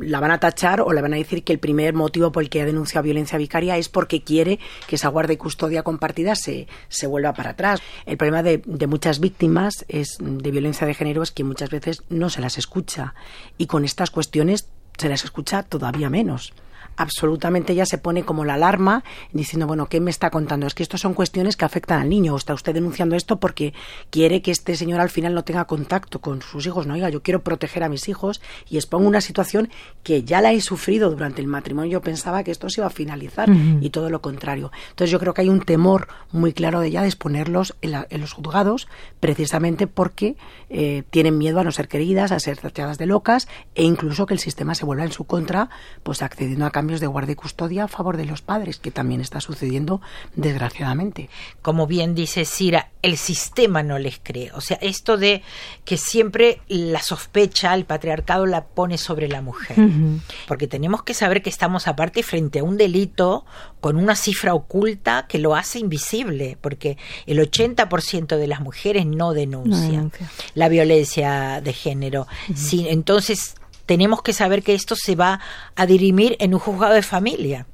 la 0.00 0.20
van 0.20 0.30
a 0.30 0.40
tachar 0.40 0.80
o 0.80 0.92
le 0.92 1.00
van 1.00 1.14
a 1.14 1.16
decir 1.16 1.42
que 1.42 1.52
el 1.52 1.58
primer 1.58 1.94
motivo 1.94 2.32
por 2.32 2.42
el 2.42 2.50
que 2.50 2.60
ha 2.60 2.66
denunciado 2.66 3.04
violencia 3.04 3.38
vicaria 3.38 3.76
es 3.76 3.88
porque 3.88 4.22
quiere 4.22 4.58
que 4.86 4.96
esa 4.96 5.08
guardia 5.08 5.34
y 5.34 5.38
custodia 5.38 5.82
compartida 5.82 6.34
se, 6.34 6.68
se 6.88 7.06
vuelva 7.06 7.32
para 7.32 7.50
atrás. 7.50 7.80
El 8.06 8.16
problema 8.16 8.42
de, 8.42 8.62
de, 8.64 8.86
muchas 8.86 9.20
víctimas 9.20 9.84
es, 9.88 10.18
de 10.20 10.50
violencia 10.50 10.86
de 10.86 10.94
género 10.94 11.22
es 11.22 11.30
que 11.30 11.44
muchas 11.44 11.70
veces 11.70 12.02
no 12.08 12.30
se 12.30 12.40
las 12.40 12.58
escucha 12.58 13.14
y 13.58 13.66
con 13.66 13.84
estas 13.84 14.10
cuestiones 14.10 14.68
se 14.98 15.08
las 15.08 15.24
escucha 15.24 15.62
todavía 15.62 16.10
menos 16.10 16.52
absolutamente 17.00 17.74
ya 17.74 17.86
se 17.86 17.96
pone 17.96 18.24
como 18.24 18.44
la 18.44 18.54
alarma 18.54 19.04
diciendo, 19.32 19.66
bueno, 19.66 19.86
¿qué 19.86 20.00
me 20.00 20.10
está 20.10 20.28
contando? 20.28 20.66
Es 20.66 20.74
que 20.74 20.82
esto 20.82 20.98
son 20.98 21.14
cuestiones 21.14 21.56
que 21.56 21.64
afectan 21.64 22.00
al 22.00 22.10
niño. 22.10 22.34
O 22.34 22.36
está 22.36 22.52
usted 22.52 22.74
denunciando 22.74 23.16
esto 23.16 23.40
porque 23.40 23.72
quiere 24.10 24.42
que 24.42 24.50
este 24.50 24.76
señor 24.76 25.00
al 25.00 25.08
final 25.08 25.34
no 25.34 25.42
tenga 25.42 25.64
contacto 25.64 26.20
con 26.20 26.42
sus 26.42 26.66
hijos. 26.66 26.86
No, 26.86 26.94
oiga, 26.94 27.08
yo 27.08 27.22
quiero 27.22 27.42
proteger 27.42 27.84
a 27.84 27.88
mis 27.88 28.08
hijos 28.08 28.42
y 28.68 28.76
expongo 28.76 29.08
una 29.08 29.22
situación 29.22 29.70
que 30.02 30.24
ya 30.24 30.42
la 30.42 30.52
he 30.52 30.60
sufrido 30.60 31.08
durante 31.10 31.40
el 31.40 31.46
matrimonio. 31.46 31.90
Yo 31.92 32.02
pensaba 32.02 32.44
que 32.44 32.50
esto 32.50 32.68
se 32.68 32.82
iba 32.82 32.88
a 32.88 32.90
finalizar 32.90 33.48
uh 33.50 33.54
-huh. 33.54 33.78
y 33.80 33.88
todo 33.88 34.10
lo 34.10 34.20
contrario. 34.20 34.70
Entonces 34.90 35.10
yo 35.10 35.18
creo 35.18 35.32
que 35.32 35.40
hay 35.40 35.48
un 35.48 35.62
temor 35.62 36.08
muy 36.32 36.52
claro 36.52 36.80
de 36.80 36.90
ya 36.90 37.00
de 37.00 37.08
exponerlos 37.08 37.76
en, 37.80 37.92
la, 37.92 38.06
en 38.10 38.20
los 38.20 38.34
juzgados 38.34 38.88
precisamente 39.20 39.86
porque 39.86 40.36
eh, 40.68 41.02
tienen 41.08 41.38
miedo 41.38 41.60
a 41.60 41.64
no 41.64 41.72
ser 41.72 41.88
queridas, 41.88 42.30
a 42.30 42.40
ser 42.40 42.58
tachadas 42.58 42.98
de 42.98 43.06
locas 43.06 43.48
e 43.74 43.84
incluso 43.84 44.26
que 44.26 44.34
el 44.34 44.40
sistema 44.40 44.74
se 44.74 44.84
vuelva 44.84 45.04
en 45.04 45.12
su 45.12 45.24
contra, 45.24 45.70
pues 46.02 46.20
accediendo 46.22 46.66
a 46.66 46.70
cambios 46.70 46.89
de 46.98 47.06
guardia 47.06 47.34
y 47.34 47.36
custodia 47.36 47.84
a 47.84 47.88
favor 47.88 48.16
de 48.16 48.24
los 48.24 48.42
padres, 48.42 48.78
que 48.78 48.90
también 48.90 49.20
está 49.20 49.40
sucediendo 49.40 50.00
desgraciadamente. 50.34 51.30
Como 51.62 51.86
bien 51.86 52.16
dice 52.16 52.44
Cira, 52.44 52.90
el 53.02 53.16
sistema 53.16 53.82
no 53.82 53.98
les 53.98 54.18
cree. 54.22 54.50
O 54.52 54.60
sea, 54.60 54.78
esto 54.80 55.16
de 55.16 55.42
que 55.84 55.96
siempre 55.96 56.60
la 56.66 57.02
sospecha, 57.02 57.74
el 57.74 57.84
patriarcado 57.84 58.46
la 58.46 58.64
pone 58.64 58.98
sobre 58.98 59.28
la 59.28 59.40
mujer. 59.42 59.78
Uh 59.78 59.82
-huh. 59.82 60.20
Porque 60.48 60.66
tenemos 60.66 61.02
que 61.02 61.14
saber 61.14 61.42
que 61.42 61.50
estamos 61.50 61.86
aparte 61.86 62.22
frente 62.22 62.58
a 62.58 62.64
un 62.64 62.76
delito 62.76 63.44
con 63.80 63.96
una 63.96 64.16
cifra 64.16 64.54
oculta 64.54 65.26
que 65.28 65.38
lo 65.38 65.54
hace 65.54 65.78
invisible, 65.78 66.58
porque 66.60 66.98
el 67.26 67.38
80% 67.38 68.36
de 68.36 68.46
las 68.46 68.60
mujeres 68.60 69.06
no 69.06 69.32
denuncian 69.32 70.12
no 70.20 70.26
la 70.54 70.68
violencia 70.68 71.60
de 71.60 71.72
género. 71.72 72.22
Uh 72.22 72.52
-huh. 72.52 72.56
si, 72.56 72.88
entonces, 72.88 73.54
tenemos 73.90 74.22
que 74.22 74.32
saber 74.32 74.62
que 74.62 74.74
esto 74.74 74.94
se 74.94 75.16
va 75.16 75.40
a 75.74 75.84
dirimir 75.84 76.36
en 76.38 76.54
un 76.54 76.60
juzgado 76.60 76.94
de 76.94 77.02
familia. 77.02 77.66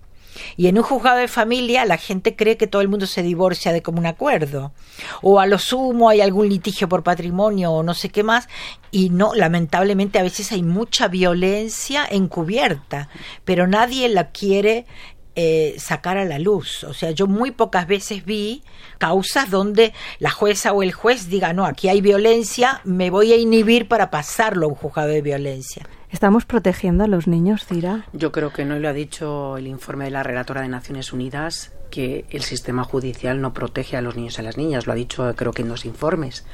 Y 0.57 0.67
en 0.67 0.79
un 0.79 0.83
juzgado 0.83 1.19
de 1.19 1.29
familia 1.29 1.85
la 1.85 1.99
gente 1.99 2.35
cree 2.35 2.57
que 2.57 2.67
todo 2.67 2.81
el 2.81 2.89
mundo 2.89 3.05
se 3.05 3.23
divorcia 3.23 3.71
de 3.71 3.83
común 3.83 4.07
acuerdo. 4.07 4.73
O 5.21 5.41
a 5.41 5.47
lo 5.47 5.59
sumo 5.59 6.09
hay 6.09 6.23
algún 6.23 6.49
litigio 6.49 6.89
por 6.89 7.03
patrimonio 7.03 7.71
o 7.71 7.83
no 7.83 7.93
sé 7.93 8.09
qué 8.09 8.23
más. 8.23 8.49
Y 8.91 9.11
no, 9.11 9.35
lamentablemente 9.35 10.19
a 10.19 10.23
veces 10.23 10.53
hay 10.53 10.63
mucha 10.63 11.09
violencia 11.09 12.07
encubierta, 12.11 13.11
pero 13.45 13.67
nadie 13.67 14.09
la 14.09 14.31
quiere 14.31 14.87
eh, 15.35 15.75
sacar 15.77 16.17
a 16.17 16.25
la 16.25 16.39
luz. 16.39 16.83
O 16.85 16.95
sea, 16.95 17.11
yo 17.11 17.27
muy 17.27 17.51
pocas 17.51 17.87
veces 17.87 18.25
vi 18.25 18.63
causas 18.97 19.51
donde 19.51 19.93
la 20.19 20.31
jueza 20.31 20.73
o 20.73 20.83
el 20.83 20.93
juez 20.93 21.29
diga, 21.29 21.53
no, 21.53 21.67
aquí 21.67 21.91
hay 21.91 22.01
violencia, 22.01 22.81
me 22.85 23.11
voy 23.11 23.35
a 23.35 23.37
inhibir 23.37 23.87
para 23.87 24.11
pasarlo 24.11 24.65
a 24.65 24.71
un 24.71 24.77
juzgado 24.77 25.09
de 25.09 25.21
violencia. 25.21 25.87
¿Estamos 26.11 26.45
protegiendo 26.45 27.05
a 27.05 27.09
los 27.09 27.27
niños, 27.27 27.67
Cira? 27.67 28.07
Yo 28.13 28.31
creo 28.31 28.53
que 28.53 28.65
no 28.65 28.79
lo 28.79 28.89
ha 28.89 28.93
dicho 28.93 29.57
el 29.57 29.67
informe 29.67 30.05
de 30.05 30.13
la 30.13 30.23
relatora 30.23 30.63
de 30.63 30.69
Naciones 30.69 31.13
Unidas 31.13 31.73
que 31.91 32.25
el 32.31 32.43
sistema 32.43 32.85
judicial 32.85 33.41
no 33.41 33.53
protege 33.53 33.97
a 33.97 34.03
los 34.03 34.17
niños 34.17 34.39
y 34.39 34.41
a 34.41 34.45
las 34.45 34.57
niñas. 34.57 34.87
Lo 34.87 34.93
ha 34.93 34.97
dicho 34.97 35.35
creo 35.35 35.53
que 35.53 35.63
en 35.63 35.69
dos 35.69 35.85
informes. 35.85 36.47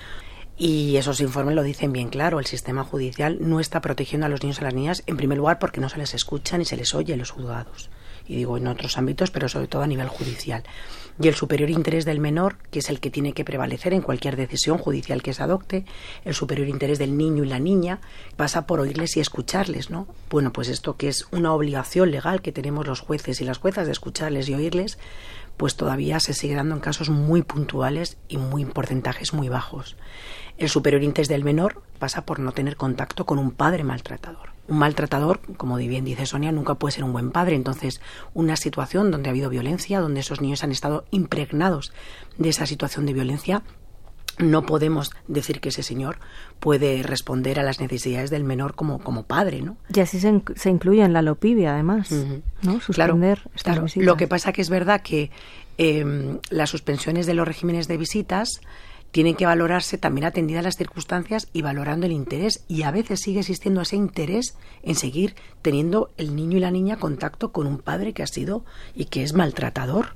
Y 0.56 0.96
esos 0.96 1.20
informes 1.20 1.54
lo 1.54 1.62
dicen 1.62 1.92
bien 1.92 2.08
claro, 2.08 2.38
el 2.38 2.46
sistema 2.46 2.84
judicial 2.84 3.38
no 3.40 3.60
está 3.60 3.80
protegiendo 3.80 4.26
a 4.26 4.28
los 4.28 4.42
niños 4.42 4.58
y 4.58 4.60
a 4.60 4.64
las 4.64 4.74
niñas, 4.74 5.02
en 5.06 5.16
primer 5.16 5.38
lugar 5.38 5.58
porque 5.58 5.80
no 5.80 5.88
se 5.88 5.98
les 5.98 6.14
escucha 6.14 6.56
ni 6.56 6.64
se 6.64 6.76
les 6.76 6.94
oye 6.94 7.12
en 7.12 7.18
los 7.18 7.30
juzgados. 7.30 7.90
Y 8.26 8.36
digo 8.36 8.56
en 8.56 8.66
otros 8.66 8.98
ámbitos, 8.98 9.30
pero 9.30 9.48
sobre 9.48 9.68
todo 9.68 9.82
a 9.82 9.86
nivel 9.86 10.08
judicial. 10.08 10.62
Y 11.20 11.28
el 11.28 11.34
superior 11.34 11.68
interés 11.68 12.04
del 12.04 12.20
menor, 12.20 12.56
que 12.70 12.78
es 12.78 12.88
el 12.88 13.00
que 13.00 13.10
tiene 13.10 13.34
que 13.34 13.44
prevalecer 13.44 13.92
en 13.92 14.00
cualquier 14.00 14.36
decisión 14.36 14.78
judicial 14.78 15.22
que 15.22 15.34
se 15.34 15.42
adopte, 15.42 15.84
el 16.24 16.34
superior 16.34 16.68
interés 16.68 16.98
del 16.98 17.16
niño 17.16 17.44
y 17.44 17.48
la 17.48 17.58
niña, 17.58 18.00
pasa 18.36 18.66
por 18.66 18.80
oírles 18.80 19.16
y 19.16 19.20
escucharles, 19.20 19.90
¿no? 19.90 20.06
Bueno, 20.30 20.52
pues 20.52 20.68
esto 20.68 20.96
que 20.96 21.08
es 21.08 21.26
una 21.30 21.52
obligación 21.52 22.10
legal 22.10 22.40
que 22.40 22.52
tenemos 22.52 22.86
los 22.86 23.00
jueces 23.00 23.40
y 23.40 23.44
las 23.44 23.58
juezas 23.58 23.86
de 23.86 23.92
escucharles 23.92 24.48
y 24.48 24.54
oírles, 24.54 24.98
pues 25.56 25.76
todavía 25.76 26.18
se 26.18 26.32
sigue 26.32 26.54
dando 26.54 26.74
en 26.74 26.80
casos 26.80 27.10
muy 27.10 27.42
puntuales 27.42 28.16
y 28.28 28.38
muy 28.38 28.62
en 28.62 28.70
porcentajes 28.70 29.34
muy 29.34 29.48
bajos. 29.48 29.96
El 30.56 30.68
superior 30.68 31.02
interés 31.02 31.28
del 31.28 31.44
menor 31.44 31.82
pasa 31.98 32.24
por 32.24 32.38
no 32.38 32.52
tener 32.52 32.76
contacto 32.76 33.26
con 33.26 33.38
un 33.38 33.50
padre 33.50 33.84
maltratador. 33.84 34.51
Un 34.72 34.78
maltratador, 34.78 35.40
como 35.58 35.76
bien 35.76 36.02
dice 36.06 36.24
Sonia, 36.24 36.50
nunca 36.50 36.76
puede 36.76 36.92
ser 36.92 37.04
un 37.04 37.12
buen 37.12 37.30
padre. 37.30 37.56
Entonces, 37.56 38.00
una 38.32 38.56
situación 38.56 39.10
donde 39.10 39.28
ha 39.28 39.32
habido 39.32 39.50
violencia, 39.50 40.00
donde 40.00 40.20
esos 40.20 40.40
niños 40.40 40.64
han 40.64 40.72
estado 40.72 41.04
impregnados 41.10 41.92
de 42.38 42.48
esa 42.48 42.64
situación 42.64 43.04
de 43.04 43.12
violencia, 43.12 43.62
no 44.38 44.64
podemos 44.64 45.10
decir 45.28 45.60
que 45.60 45.68
ese 45.68 45.82
señor 45.82 46.16
puede 46.58 47.02
responder 47.02 47.60
a 47.60 47.62
las 47.62 47.80
necesidades 47.80 48.30
del 48.30 48.44
menor 48.44 48.74
como, 48.74 48.98
como 49.00 49.24
padre, 49.24 49.60
¿no? 49.60 49.76
Y 49.94 50.00
así 50.00 50.18
se, 50.18 50.40
se 50.56 50.70
incluye 50.70 51.02
en 51.02 51.12
la 51.12 51.20
lopibia, 51.20 51.74
además, 51.74 52.10
uh 52.10 52.14
-huh. 52.14 52.42
¿no? 52.62 52.80
Suspender 52.80 53.40
claro, 53.40 53.50
estas 53.54 53.74
claro. 53.74 53.82
Visitas. 53.82 54.06
Lo 54.06 54.16
que 54.16 54.26
pasa 54.26 54.54
que 54.54 54.62
es 54.62 54.70
verdad 54.70 55.02
que 55.02 55.30
eh, 55.76 56.38
las 56.48 56.70
suspensiones 56.70 57.26
de 57.26 57.34
los 57.34 57.46
regímenes 57.46 57.88
de 57.88 57.98
visitas 57.98 58.48
tienen 59.12 59.36
que 59.36 59.46
valorarse 59.46 59.98
también 59.98 60.24
atendidas 60.24 60.64
las 60.64 60.76
circunstancias 60.76 61.48
y 61.52 61.60
valorando 61.60 62.06
el 62.06 62.12
interés. 62.12 62.64
Y 62.66 62.82
a 62.82 62.90
veces 62.90 63.20
sigue 63.20 63.40
existiendo 63.40 63.82
ese 63.82 63.96
interés 63.96 64.56
en 64.82 64.94
seguir 64.94 65.36
teniendo 65.60 66.10
el 66.16 66.34
niño 66.34 66.56
y 66.56 66.60
la 66.60 66.70
niña 66.70 66.96
contacto 66.96 67.52
con 67.52 67.66
un 67.66 67.78
padre 67.78 68.14
que 68.14 68.22
ha 68.22 68.26
sido 68.26 68.64
y 68.94 69.04
que 69.04 69.22
es 69.22 69.34
maltratador. 69.34 70.14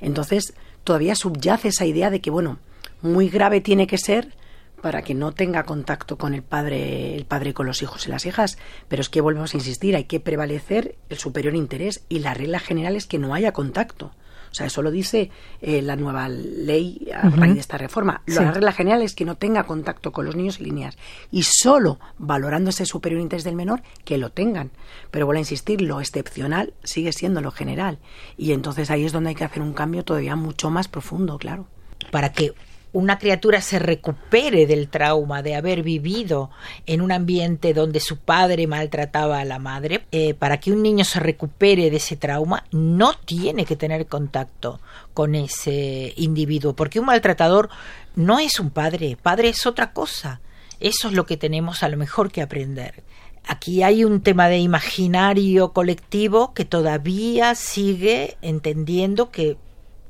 Entonces, 0.00 0.54
todavía 0.84 1.14
subyace 1.14 1.68
esa 1.68 1.84
idea 1.84 2.08
de 2.08 2.22
que, 2.22 2.30
bueno, 2.30 2.58
muy 3.02 3.28
grave 3.28 3.60
tiene 3.60 3.86
que 3.86 3.98
ser 3.98 4.34
para 4.80 5.02
que 5.02 5.14
no 5.14 5.32
tenga 5.32 5.64
contacto 5.64 6.16
con 6.16 6.32
el 6.32 6.42
padre, 6.42 7.14
el 7.14 7.26
padre 7.26 7.52
con 7.52 7.66
los 7.66 7.82
hijos 7.82 8.06
y 8.06 8.10
las 8.10 8.24
hijas. 8.24 8.56
Pero 8.88 9.02
es 9.02 9.10
que 9.10 9.20
volvemos 9.20 9.52
a 9.52 9.58
insistir, 9.58 9.94
hay 9.94 10.04
que 10.04 10.18
prevalecer 10.18 10.96
el 11.10 11.18
superior 11.18 11.54
interés 11.54 12.04
y 12.08 12.20
la 12.20 12.32
regla 12.32 12.58
general 12.58 12.96
es 12.96 13.06
que 13.06 13.18
no 13.18 13.34
haya 13.34 13.52
contacto. 13.52 14.12
O 14.50 14.54
sea, 14.54 14.66
eso 14.66 14.82
lo 14.82 14.90
dice 14.90 15.30
eh, 15.60 15.80
la 15.80 15.96
nueva 15.96 16.28
ley 16.28 17.08
a 17.14 17.26
uh 17.26 17.30
-huh. 17.30 17.36
raíz 17.36 17.54
de 17.54 17.60
esta 17.60 17.78
reforma. 17.78 18.22
Sí. 18.26 18.34
La 18.34 18.50
regla 18.50 18.72
general 18.72 19.02
es 19.02 19.14
que 19.14 19.24
no 19.24 19.36
tenga 19.36 19.64
contacto 19.64 20.10
con 20.10 20.26
los 20.26 20.34
niños 20.34 20.60
y 20.60 20.64
líneas. 20.64 20.98
Y 21.30 21.44
solo 21.44 21.98
valorando 22.18 22.70
ese 22.70 22.84
superior 22.84 23.20
interés 23.20 23.44
del 23.44 23.54
menor, 23.54 23.82
que 24.04 24.18
lo 24.18 24.30
tengan. 24.30 24.70
Pero 25.10 25.26
vuelvo 25.26 25.38
a 25.38 25.40
insistir, 25.40 25.80
lo 25.82 26.00
excepcional 26.00 26.74
sigue 26.82 27.12
siendo 27.12 27.40
lo 27.40 27.52
general. 27.52 27.98
Y 28.36 28.52
entonces 28.52 28.90
ahí 28.90 29.04
es 29.04 29.12
donde 29.12 29.30
hay 29.30 29.36
que 29.36 29.44
hacer 29.44 29.62
un 29.62 29.72
cambio 29.72 30.04
todavía 30.04 30.36
mucho 30.36 30.70
más 30.70 30.88
profundo, 30.88 31.38
claro. 31.38 31.66
Para 32.10 32.32
que 32.32 32.52
una 32.92 33.18
criatura 33.18 33.60
se 33.60 33.78
recupere 33.78 34.66
del 34.66 34.88
trauma 34.88 35.42
de 35.42 35.54
haber 35.54 35.82
vivido 35.82 36.50
en 36.86 37.00
un 37.00 37.12
ambiente 37.12 37.72
donde 37.72 38.00
su 38.00 38.16
padre 38.18 38.66
maltrataba 38.66 39.40
a 39.40 39.44
la 39.44 39.58
madre, 39.58 40.06
eh, 40.10 40.34
para 40.34 40.58
que 40.58 40.72
un 40.72 40.82
niño 40.82 41.04
se 41.04 41.20
recupere 41.20 41.90
de 41.90 41.98
ese 41.98 42.16
trauma, 42.16 42.64
no 42.72 43.14
tiene 43.14 43.64
que 43.64 43.76
tener 43.76 44.06
contacto 44.06 44.80
con 45.14 45.34
ese 45.34 46.12
individuo, 46.16 46.74
porque 46.74 47.00
un 47.00 47.06
maltratador 47.06 47.68
no 48.16 48.40
es 48.40 48.58
un 48.58 48.70
padre, 48.70 49.16
padre 49.20 49.50
es 49.50 49.66
otra 49.66 49.92
cosa. 49.92 50.40
Eso 50.80 51.08
es 51.08 51.14
lo 51.14 51.26
que 51.26 51.36
tenemos 51.36 51.82
a 51.82 51.88
lo 51.88 51.96
mejor 51.96 52.32
que 52.32 52.42
aprender. 52.42 53.04
Aquí 53.46 53.82
hay 53.82 54.04
un 54.04 54.22
tema 54.22 54.48
de 54.48 54.58
imaginario 54.58 55.72
colectivo 55.72 56.54
que 56.54 56.64
todavía 56.64 57.54
sigue 57.54 58.36
entendiendo 58.42 59.30
que 59.30 59.56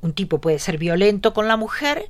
un 0.00 0.12
tipo 0.12 0.40
puede 0.40 0.58
ser 0.58 0.78
violento 0.78 1.32
con 1.32 1.48
la 1.48 1.56
mujer, 1.56 2.08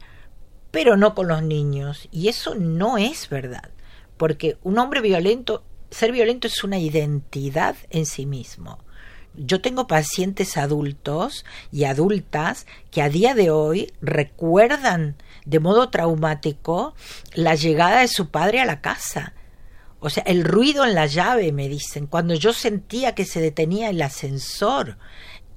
pero 0.70 0.96
no 0.96 1.14
con 1.14 1.28
los 1.28 1.42
niños. 1.42 2.08
Y 2.10 2.28
eso 2.28 2.54
no 2.54 2.98
es 2.98 3.28
verdad, 3.28 3.70
porque 4.16 4.58
un 4.62 4.78
hombre 4.78 5.00
violento, 5.00 5.64
ser 5.90 6.12
violento 6.12 6.46
es 6.46 6.62
una 6.64 6.78
identidad 6.78 7.76
en 7.90 8.06
sí 8.06 8.26
mismo. 8.26 8.78
Yo 9.34 9.60
tengo 9.60 9.86
pacientes 9.86 10.56
adultos 10.56 11.44
y 11.70 11.84
adultas 11.84 12.66
que 12.90 13.00
a 13.00 13.08
día 13.08 13.34
de 13.34 13.50
hoy 13.50 13.92
recuerdan 14.00 15.16
de 15.44 15.60
modo 15.60 15.88
traumático 15.88 16.94
la 17.34 17.54
llegada 17.54 18.00
de 18.00 18.08
su 18.08 18.30
padre 18.30 18.60
a 18.60 18.64
la 18.64 18.80
casa. 18.80 19.34
O 20.00 20.10
sea, 20.10 20.22
el 20.24 20.44
ruido 20.44 20.84
en 20.84 20.94
la 20.94 21.06
llave, 21.06 21.52
me 21.52 21.68
dicen, 21.68 22.06
cuando 22.06 22.34
yo 22.34 22.52
sentía 22.52 23.14
que 23.14 23.24
se 23.24 23.40
detenía 23.40 23.90
el 23.90 24.00
ascensor, 24.02 24.96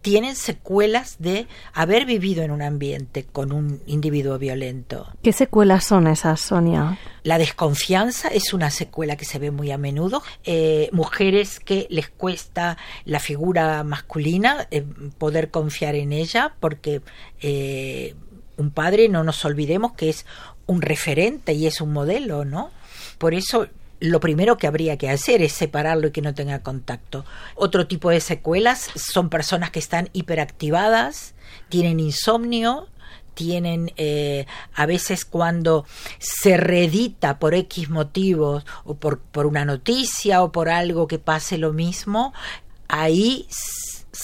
tienen 0.03 0.35
secuelas 0.35 1.15
de 1.19 1.47
haber 1.73 2.05
vivido 2.05 2.43
en 2.43 2.51
un 2.51 2.61
ambiente 2.61 3.23
con 3.23 3.53
un 3.53 3.81
individuo 3.87 4.37
violento. 4.37 5.07
¿Qué 5.23 5.31
secuelas 5.31 5.85
son 5.85 6.07
esas, 6.07 6.41
Sonia? 6.41 6.99
La 7.23 7.37
desconfianza 7.37 8.27
es 8.27 8.53
una 8.53 8.69
secuela 8.69 9.15
que 9.15 9.23
se 9.23 9.39
ve 9.39 9.49
muy 9.49 9.71
a 9.71 9.77
menudo. 9.77 10.21
Eh, 10.43 10.89
mujeres 10.91 11.61
que 11.61 11.87
les 11.89 12.09
cuesta 12.09 12.77
la 13.05 13.21
figura 13.21 13.81
masculina 13.85 14.67
eh, 14.71 14.83
poder 15.17 15.49
confiar 15.51 15.95
en 15.95 16.11
ella 16.11 16.53
porque 16.59 17.01
eh, 17.41 18.13
un 18.57 18.71
padre, 18.71 19.07
no 19.07 19.23
nos 19.23 19.45
olvidemos 19.45 19.93
que 19.93 20.09
es 20.09 20.25
un 20.65 20.81
referente 20.81 21.53
y 21.53 21.65
es 21.65 21.79
un 21.79 21.93
modelo, 21.93 22.43
¿no? 22.43 22.71
Por 23.17 23.33
eso 23.33 23.67
lo 24.03 24.19
primero 24.19 24.57
que 24.57 24.67
habría 24.67 24.97
que 24.97 25.09
hacer 25.09 25.41
es 25.41 25.53
separarlo 25.53 26.07
y 26.07 26.11
que 26.11 26.21
no 26.21 26.33
tenga 26.33 26.59
contacto. 26.59 27.23
Otro 27.55 27.87
tipo 27.87 28.09
de 28.09 28.19
secuelas 28.19 28.89
son 28.95 29.29
personas 29.29 29.71
que 29.71 29.79
están 29.79 30.09
hiperactivadas, 30.11 31.35
tienen 31.69 32.01
insomnio, 32.01 32.89
tienen 33.33 33.93
eh, 33.95 34.45
a 34.75 34.85
veces 34.85 35.23
cuando 35.23 35.85
se 36.19 36.57
reedita 36.57 37.39
por 37.39 37.53
X 37.53 37.89
motivos 37.89 38.65
o 38.83 38.95
por, 38.95 39.19
por 39.19 39.45
una 39.45 39.63
noticia 39.63 40.43
o 40.43 40.51
por 40.51 40.67
algo 40.67 41.07
que 41.07 41.17
pase 41.17 41.57
lo 41.57 41.71
mismo, 41.71 42.33
ahí 42.89 43.47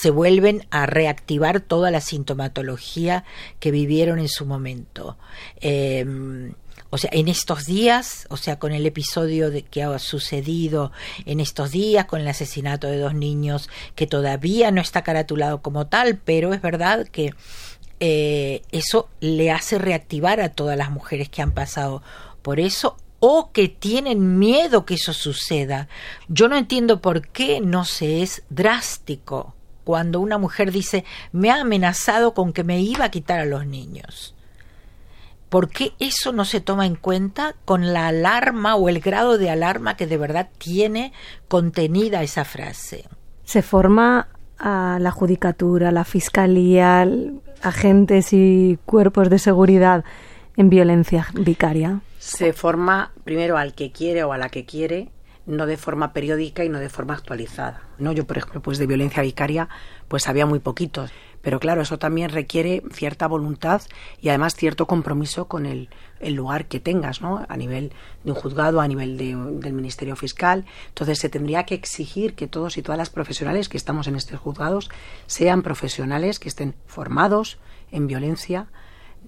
se 0.00 0.08
vuelven 0.08 0.66
a 0.70 0.86
reactivar 0.86 1.60
toda 1.60 1.90
la 1.90 2.00
sintomatología 2.00 3.24
que 3.58 3.70
vivieron 3.70 4.18
en 4.18 4.28
su 4.28 4.46
momento. 4.46 5.18
Em, 5.60 6.54
o 6.88 6.96
sea, 6.96 7.10
en 7.12 7.28
estos 7.28 7.66
días, 7.66 8.26
o 8.30 8.38
sea, 8.38 8.58
con 8.58 8.72
el 8.72 8.86
episodio 8.86 9.50
de 9.50 9.62
que 9.62 9.82
ha 9.82 9.98
sucedido 9.98 10.90
en 11.26 11.38
estos 11.38 11.70
días, 11.70 12.06
con 12.06 12.22
el 12.22 12.28
asesinato 12.28 12.86
de 12.86 12.96
dos 12.96 13.12
niños, 13.12 13.68
que 13.94 14.06
todavía 14.06 14.70
no 14.70 14.80
está 14.80 15.02
caratulado 15.02 15.60
como 15.60 15.86
tal, 15.86 16.16
pero 16.16 16.54
es 16.54 16.62
verdad 16.62 17.06
que 17.06 17.34
eh, 18.00 18.62
eso 18.72 19.10
le 19.20 19.50
hace 19.50 19.78
reactivar 19.78 20.40
a 20.40 20.48
todas 20.48 20.78
las 20.78 20.90
mujeres 20.90 21.28
que 21.28 21.42
han 21.42 21.52
pasado 21.52 22.02
por 22.40 22.58
eso 22.58 22.96
o 23.18 23.52
que 23.52 23.68
tienen 23.68 24.38
miedo 24.38 24.86
que 24.86 24.94
eso 24.94 25.12
suceda. 25.12 25.88
Yo 26.28 26.48
no 26.48 26.56
entiendo 26.56 27.02
por 27.02 27.28
qué 27.28 27.60
no 27.60 27.84
se 27.84 28.22
es 28.22 28.44
drástico 28.48 29.54
cuando 29.84 30.20
una 30.20 30.38
mujer 30.38 30.72
dice 30.72 31.04
me 31.32 31.50
ha 31.50 31.60
amenazado 31.60 32.34
con 32.34 32.52
que 32.52 32.64
me 32.64 32.80
iba 32.80 33.04
a 33.04 33.10
quitar 33.10 33.40
a 33.40 33.44
los 33.44 33.66
niños. 33.66 34.34
¿Por 35.48 35.68
qué 35.68 35.92
eso 35.98 36.32
no 36.32 36.44
se 36.44 36.60
toma 36.60 36.86
en 36.86 36.94
cuenta 36.94 37.56
con 37.64 37.92
la 37.92 38.06
alarma 38.06 38.76
o 38.76 38.88
el 38.88 39.00
grado 39.00 39.36
de 39.36 39.50
alarma 39.50 39.96
que 39.96 40.06
de 40.06 40.16
verdad 40.16 40.48
tiene 40.58 41.12
contenida 41.48 42.22
esa 42.22 42.44
frase? 42.44 43.06
Se 43.44 43.62
forma 43.62 44.28
a 44.58 44.98
la 45.00 45.10
judicatura, 45.10 45.90
la 45.90 46.04
fiscalía, 46.04 47.08
agentes 47.62 48.32
y 48.32 48.78
cuerpos 48.86 49.28
de 49.28 49.40
seguridad 49.40 50.04
en 50.56 50.70
violencia 50.70 51.26
vicaria. 51.34 52.00
Se 52.18 52.52
forma 52.52 53.10
primero 53.24 53.56
al 53.56 53.74
que 53.74 53.90
quiere 53.90 54.22
o 54.22 54.32
a 54.32 54.38
la 54.38 54.50
que 54.50 54.64
quiere 54.64 55.08
no 55.46 55.66
de 55.66 55.76
forma 55.76 56.12
periódica 56.12 56.64
y 56.64 56.68
no 56.68 56.78
de 56.78 56.88
forma 56.88 57.14
actualizada. 57.14 57.82
No, 57.98 58.12
yo 58.12 58.26
por 58.26 58.38
ejemplo, 58.38 58.60
pues 58.62 58.78
de 58.78 58.86
violencia 58.86 59.22
vicaria, 59.22 59.68
pues 60.08 60.28
había 60.28 60.46
muy 60.46 60.58
poquitos. 60.58 61.10
Pero 61.42 61.58
claro, 61.58 61.80
eso 61.80 61.98
también 61.98 62.30
requiere 62.30 62.82
cierta 62.92 63.26
voluntad 63.26 63.80
y 64.20 64.28
además 64.28 64.54
cierto 64.54 64.86
compromiso 64.86 65.46
con 65.48 65.64
el, 65.64 65.88
el 66.20 66.34
lugar 66.34 66.66
que 66.66 66.80
tengas, 66.80 67.22
¿no? 67.22 67.46
A 67.48 67.56
nivel 67.56 67.92
de 68.24 68.32
un 68.32 68.36
juzgado, 68.36 68.80
a 68.80 68.88
nivel 68.88 69.16
de, 69.16 69.34
del 69.34 69.72
Ministerio 69.72 70.16
Fiscal. 70.16 70.66
Entonces 70.88 71.18
se 71.18 71.30
tendría 71.30 71.64
que 71.64 71.74
exigir 71.74 72.34
que 72.34 72.46
todos 72.46 72.76
y 72.76 72.82
todas 72.82 72.98
las 72.98 73.10
profesionales 73.10 73.68
que 73.68 73.78
estamos 73.78 74.06
en 74.06 74.16
estos 74.16 74.38
juzgados 74.38 74.90
sean 75.26 75.62
profesionales 75.62 76.38
que 76.38 76.48
estén 76.48 76.74
formados 76.86 77.58
en 77.90 78.06
violencia, 78.06 78.66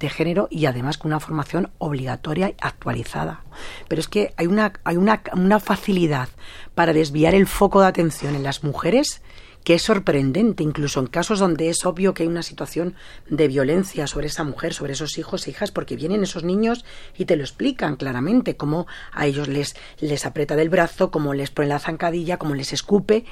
de 0.02 0.10
género 0.10 0.48
y 0.50 0.66
además 0.66 0.98
con 0.98 1.10
una 1.10 1.20
formación 1.20 1.70
obligatoria 1.78 2.50
y 2.50 2.56
actualizada. 2.60 3.42
Pero 3.88 4.00
es 4.00 4.08
que 4.08 4.34
hay 4.36 4.46
una, 4.46 4.74
hay 4.84 4.96
una, 4.96 5.22
una 5.32 5.60
facilidad 5.60 6.28
para 6.74 6.92
desviar 6.92 7.34
el 7.34 7.46
foco 7.46 7.80
de 7.80 7.86
atención 7.86 8.34
en 8.34 8.42
las 8.42 8.62
mujeres 8.62 9.22
que 9.64 9.74
es 9.74 9.82
sorprendente, 9.82 10.64
incluso 10.64 10.98
en 10.98 11.06
casos 11.06 11.38
donde 11.38 11.68
es 11.68 11.84
obvio 11.84 12.14
que 12.14 12.24
hay 12.24 12.28
una 12.28 12.42
situación 12.42 12.96
de 13.28 13.46
violencia 13.46 14.08
sobre 14.08 14.26
esa 14.26 14.42
mujer, 14.42 14.74
sobre 14.74 14.94
esos 14.94 15.18
hijos 15.18 15.46
e 15.46 15.50
hijas, 15.50 15.70
porque 15.70 15.94
vienen 15.94 16.24
esos 16.24 16.42
niños 16.42 16.84
y 17.16 17.26
te 17.26 17.36
lo 17.36 17.44
explican 17.44 17.94
claramente, 17.94 18.56
cómo 18.56 18.88
a 19.12 19.26
ellos 19.26 19.46
les, 19.46 19.76
les 20.00 20.26
aprieta 20.26 20.56
del 20.56 20.68
brazo, 20.68 21.12
cómo 21.12 21.32
les 21.32 21.50
pone 21.50 21.68
la 21.68 21.78
zancadilla, 21.78 22.38
cómo 22.38 22.56
les 22.56 22.72
escupe. 22.72 23.24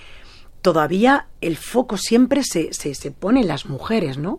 Todavía 0.63 1.27
el 1.41 1.57
foco 1.57 1.97
siempre 1.97 2.45
se, 2.45 2.73
se, 2.73 2.95
se 2.95 3.11
pone 3.11 3.41
en 3.41 3.49
las 3.49 3.67
mujeres, 3.67 4.17
¿no? 4.17 4.39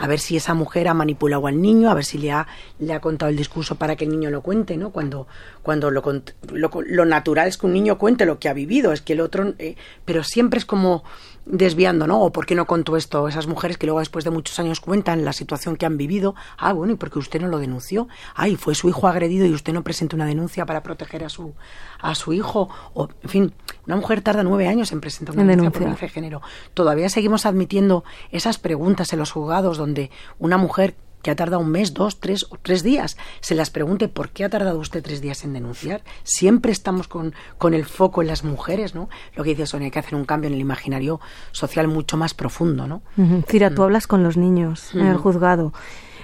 A 0.00 0.06
ver 0.06 0.18
si 0.18 0.34
esa 0.34 0.54
mujer 0.54 0.88
ha 0.88 0.94
manipulado 0.94 1.46
al 1.46 1.60
niño, 1.60 1.90
a 1.90 1.94
ver 1.94 2.06
si 2.06 2.16
le 2.16 2.32
ha, 2.32 2.46
le 2.78 2.94
ha 2.94 3.00
contado 3.00 3.28
el 3.28 3.36
discurso 3.36 3.74
para 3.74 3.96
que 3.96 4.06
el 4.06 4.10
niño 4.10 4.30
lo 4.30 4.40
cuente, 4.40 4.78
¿no? 4.78 4.92
Cuando, 4.92 5.26
cuando 5.62 5.90
lo, 5.90 6.02
lo, 6.50 7.04
natural 7.04 7.48
es 7.48 7.58
que 7.58 7.66
un 7.66 7.74
niño 7.74 7.98
cuente 7.98 8.24
lo 8.24 8.38
que 8.38 8.48
ha 8.48 8.54
vivido, 8.54 8.92
es 8.92 9.02
que 9.02 9.12
el 9.12 9.20
otro, 9.20 9.52
eh, 9.58 9.76
pero 10.06 10.24
siempre 10.24 10.56
es 10.56 10.64
como 10.64 11.04
desviando, 11.46 12.06
¿no? 12.06 12.20
O 12.20 12.32
por 12.32 12.46
qué 12.46 12.54
no 12.54 12.66
contó 12.66 12.96
esto 12.96 13.28
esas 13.28 13.46
mujeres 13.46 13.78
que 13.78 13.86
luego 13.86 14.00
después 14.00 14.24
de 14.24 14.30
muchos 14.30 14.58
años 14.58 14.80
cuentan 14.80 15.24
la 15.24 15.32
situación 15.32 15.76
que 15.76 15.86
han 15.86 15.96
vivido. 15.96 16.34
Ah, 16.58 16.72
bueno, 16.72 16.92
y 16.92 16.96
porque 16.96 17.18
usted 17.18 17.40
no 17.40 17.48
lo 17.48 17.58
denunció. 17.58 18.08
Ay, 18.34 18.56
fue 18.56 18.74
su 18.74 18.88
hijo 18.88 19.08
agredido 19.08 19.46
y 19.46 19.52
usted 19.52 19.72
no 19.72 19.82
presentó 19.82 20.16
una 20.16 20.26
denuncia 20.26 20.66
para 20.66 20.82
proteger 20.82 21.24
a 21.24 21.28
su 21.28 21.54
a 22.00 22.14
su 22.14 22.32
hijo. 22.32 22.68
O, 22.94 23.08
en 23.22 23.28
fin, 23.28 23.54
una 23.86 23.96
mujer 23.96 24.22
tarda 24.22 24.42
nueve 24.42 24.68
años 24.68 24.92
en 24.92 25.00
presentar 25.00 25.34
una 25.34 25.44
denuncia, 25.44 25.70
por 25.70 25.80
violencia 25.80 26.06
de 26.06 26.12
género. 26.12 26.42
Todavía 26.74 27.08
seguimos 27.08 27.46
admitiendo 27.46 28.04
esas 28.30 28.58
preguntas 28.58 29.12
en 29.12 29.18
los 29.18 29.32
juzgados 29.32 29.78
donde 29.78 30.10
una 30.38 30.56
mujer 30.56 30.96
que 31.22 31.30
ha 31.30 31.36
tardado 31.36 31.62
un 31.62 31.70
mes, 31.70 31.94
dos, 31.94 32.20
tres 32.20 32.46
o 32.50 32.56
tres 32.60 32.82
días, 32.82 33.16
se 33.40 33.54
las 33.54 33.70
pregunte 33.70 34.08
por 34.08 34.30
qué 34.30 34.44
ha 34.44 34.48
tardado 34.48 34.78
usted 34.78 35.02
tres 35.02 35.20
días 35.20 35.44
en 35.44 35.52
denunciar. 35.52 36.02
Siempre 36.22 36.72
estamos 36.72 37.08
con, 37.08 37.34
con 37.58 37.74
el 37.74 37.84
foco 37.84 38.22
en 38.22 38.28
las 38.28 38.44
mujeres, 38.44 38.94
¿no? 38.94 39.08
Lo 39.34 39.44
que 39.44 39.50
dice 39.50 39.66
Sonia, 39.66 39.86
hay 39.86 39.90
que 39.90 39.98
hacer 39.98 40.14
un 40.14 40.24
cambio 40.24 40.48
en 40.48 40.54
el 40.54 40.60
imaginario 40.60 41.20
social 41.52 41.88
mucho 41.88 42.16
más 42.16 42.34
profundo, 42.34 42.86
¿no? 42.86 43.02
Cira, 43.46 43.70
tú 43.70 43.82
mm. 43.82 43.84
hablas 43.84 44.06
con 44.06 44.22
los 44.22 44.36
niños 44.36 44.94
en 44.94 45.06
el 45.06 45.16
juzgado. 45.16 45.72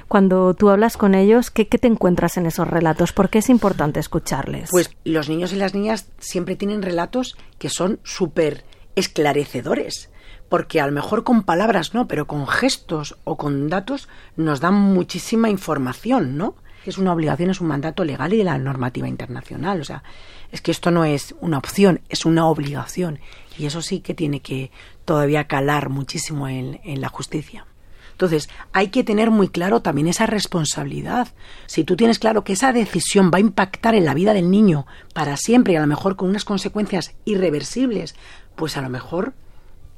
Cuando 0.08 0.54
tú 0.54 0.70
hablas 0.70 0.96
con 0.96 1.16
ellos, 1.16 1.50
¿qué, 1.50 1.66
¿qué 1.66 1.78
te 1.78 1.88
encuentras 1.88 2.36
en 2.36 2.46
esos 2.46 2.68
relatos? 2.68 3.12
¿Por 3.12 3.28
qué 3.28 3.38
es 3.38 3.50
importante 3.50 3.98
escucharles? 3.98 4.70
Pues 4.70 4.90
los 5.04 5.28
niños 5.28 5.52
y 5.52 5.56
las 5.56 5.74
niñas 5.74 6.08
siempre 6.18 6.54
tienen 6.54 6.82
relatos 6.82 7.36
que 7.58 7.68
son 7.68 7.98
súper 8.04 8.64
esclarecedores 8.94 10.10
porque 10.48 10.80
a 10.80 10.86
lo 10.86 10.92
mejor 10.92 11.24
con 11.24 11.42
palabras 11.42 11.94
no, 11.94 12.06
pero 12.06 12.26
con 12.26 12.46
gestos 12.46 13.16
o 13.24 13.36
con 13.36 13.68
datos 13.68 14.08
nos 14.36 14.60
dan 14.60 14.74
muchísima 14.74 15.50
información, 15.50 16.36
¿no? 16.36 16.54
Es 16.84 16.98
una 16.98 17.12
obligación, 17.12 17.50
es 17.50 17.60
un 17.60 17.66
mandato 17.66 18.04
legal 18.04 18.32
y 18.32 18.36
de 18.36 18.44
la 18.44 18.58
normativa 18.58 19.08
internacional. 19.08 19.80
O 19.80 19.84
sea, 19.84 20.04
es 20.52 20.60
que 20.60 20.70
esto 20.70 20.92
no 20.92 21.04
es 21.04 21.34
una 21.40 21.58
opción, 21.58 22.00
es 22.08 22.24
una 22.24 22.46
obligación. 22.46 23.18
Y 23.58 23.66
eso 23.66 23.82
sí 23.82 24.00
que 24.00 24.14
tiene 24.14 24.40
que 24.40 24.70
todavía 25.04 25.48
calar 25.48 25.88
muchísimo 25.88 26.46
en, 26.46 26.80
en 26.84 27.00
la 27.00 27.08
justicia. 27.08 27.66
Entonces, 28.12 28.48
hay 28.72 28.88
que 28.88 29.04
tener 29.04 29.30
muy 29.30 29.48
claro 29.48 29.82
también 29.82 30.06
esa 30.06 30.24
responsabilidad. 30.26 31.28
Si 31.66 31.84
tú 31.84 31.96
tienes 31.96 32.18
claro 32.18 32.44
que 32.44 32.54
esa 32.54 32.72
decisión 32.72 33.30
va 33.30 33.38
a 33.38 33.40
impactar 33.40 33.94
en 33.94 34.06
la 34.06 34.14
vida 34.14 34.32
del 34.32 34.50
niño 34.50 34.86
para 35.12 35.36
siempre 35.36 35.74
y 35.74 35.76
a 35.76 35.80
lo 35.80 35.86
mejor 35.86 36.16
con 36.16 36.30
unas 36.30 36.46
consecuencias 36.46 37.14
irreversibles, 37.26 38.14
pues 38.54 38.76
a 38.78 38.80
lo 38.80 38.88
mejor 38.88 39.34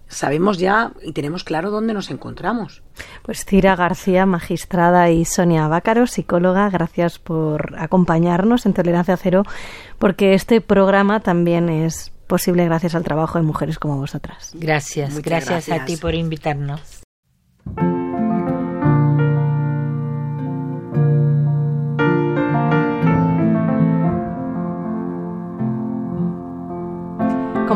sabemos 0.09 0.59
ya 0.59 0.93
y 1.03 1.13
tenemos 1.13 1.45
claro 1.45 1.71
dónde 1.71 1.95
nos 1.95 2.11
encontramos. 2.11 2.83
Pues 3.23 3.45
Cira 3.45 3.77
García, 3.77 4.27
magistrada, 4.27 5.11
y 5.11 5.25
Sonia 5.25 5.69
Bácaro, 5.69 6.07
psicóloga, 6.07 6.69
gracias 6.71 7.19
por 7.19 7.77
acompañarnos 7.79 8.67
en 8.67 8.75
Tolerancia 8.75 9.17
Cero, 9.17 9.45
porque 9.99 10.35
este 10.35 10.61
programa 10.61 11.21
también 11.21 11.69
es 11.69 12.13
posible 12.27 12.65
gracias 12.65 12.95
al 12.95 13.05
trabajo 13.05 13.39
de 13.39 13.45
mujeres 13.45 13.79
como 13.79 13.97
vosotras. 13.97 14.53
Gracias, 14.55 15.21
gracias 15.21 15.71
a 15.71 15.85
ti 15.85 15.97
por 15.97 16.15
invitarnos. 16.15 16.98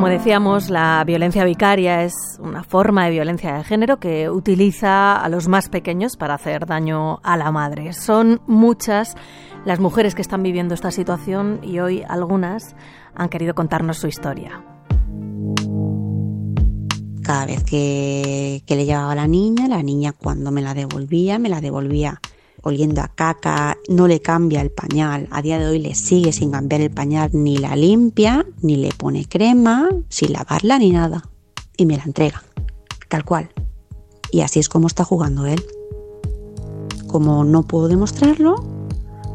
Como 0.02 0.10
decíamos, 0.10 0.68
la 0.68 1.04
violencia 1.06 1.44
vicaria 1.44 2.02
es 2.02 2.12
una 2.40 2.64
forma 2.64 3.04
de 3.04 3.12
violencia 3.12 3.54
de 3.54 3.62
género 3.62 4.00
que 4.00 4.28
utiliza 4.28 5.14
a 5.14 5.28
los 5.28 5.46
más 5.46 5.68
pequeños 5.68 6.16
para 6.16 6.34
hacer 6.34 6.66
daño 6.66 7.20
a 7.22 7.36
la 7.36 7.52
madre. 7.52 7.92
Son 7.92 8.40
muchas 8.48 9.14
las 9.64 9.78
mujeres 9.78 10.16
que 10.16 10.22
están 10.22 10.42
viviendo 10.42 10.74
esta 10.74 10.90
situación 10.90 11.60
y 11.62 11.78
hoy 11.78 12.02
algunas 12.08 12.74
han 13.14 13.28
querido 13.28 13.54
contarnos 13.54 13.98
su 13.98 14.08
historia. 14.08 14.64
Cada 17.22 17.46
vez 17.46 17.62
que, 17.62 18.64
le 18.66 18.84
llevaba 18.84 19.12
a 19.12 19.14
la 19.14 19.28
niña, 19.28 19.68
la 19.68 19.84
niña 19.84 20.10
cuando 20.10 20.50
me 20.50 20.62
la 20.62 20.74
devolvía, 20.74 21.38
me 21.38 21.48
la 21.48 21.60
devolvía 21.60 22.20
oliendo 22.62 23.02
a 23.02 23.08
caca, 23.08 23.76
no 23.88 24.06
le 24.06 24.20
cambia 24.20 24.60
el 24.60 24.70
pañal, 24.70 25.28
a 25.30 25.42
día 25.42 25.58
de 25.58 25.66
hoy 25.66 25.78
le 25.78 25.94
sigue 25.94 26.32
sin 26.32 26.52
cambiar 26.52 26.80
el 26.80 26.90
pañal, 26.90 27.30
ni 27.32 27.58
la 27.58 27.76
limpia, 27.76 28.46
ni 28.60 28.76
le 28.76 28.90
pone 28.92 29.26
crema, 29.26 29.90
sin 30.08 30.32
lavarla 30.32 30.78
ni 30.78 30.90
nada. 30.90 31.28
Y 31.76 31.86
me 31.86 31.96
la 31.96 32.04
entrega, 32.04 32.42
tal 33.08 33.24
cual. 33.24 33.50
Y 34.30 34.40
así 34.40 34.60
es 34.60 34.68
como 34.68 34.86
está 34.86 35.04
jugando 35.04 35.46
él. 35.46 35.62
Como 37.08 37.44
no 37.44 37.64
puedo 37.64 37.88
demostrarlo, 37.88 38.64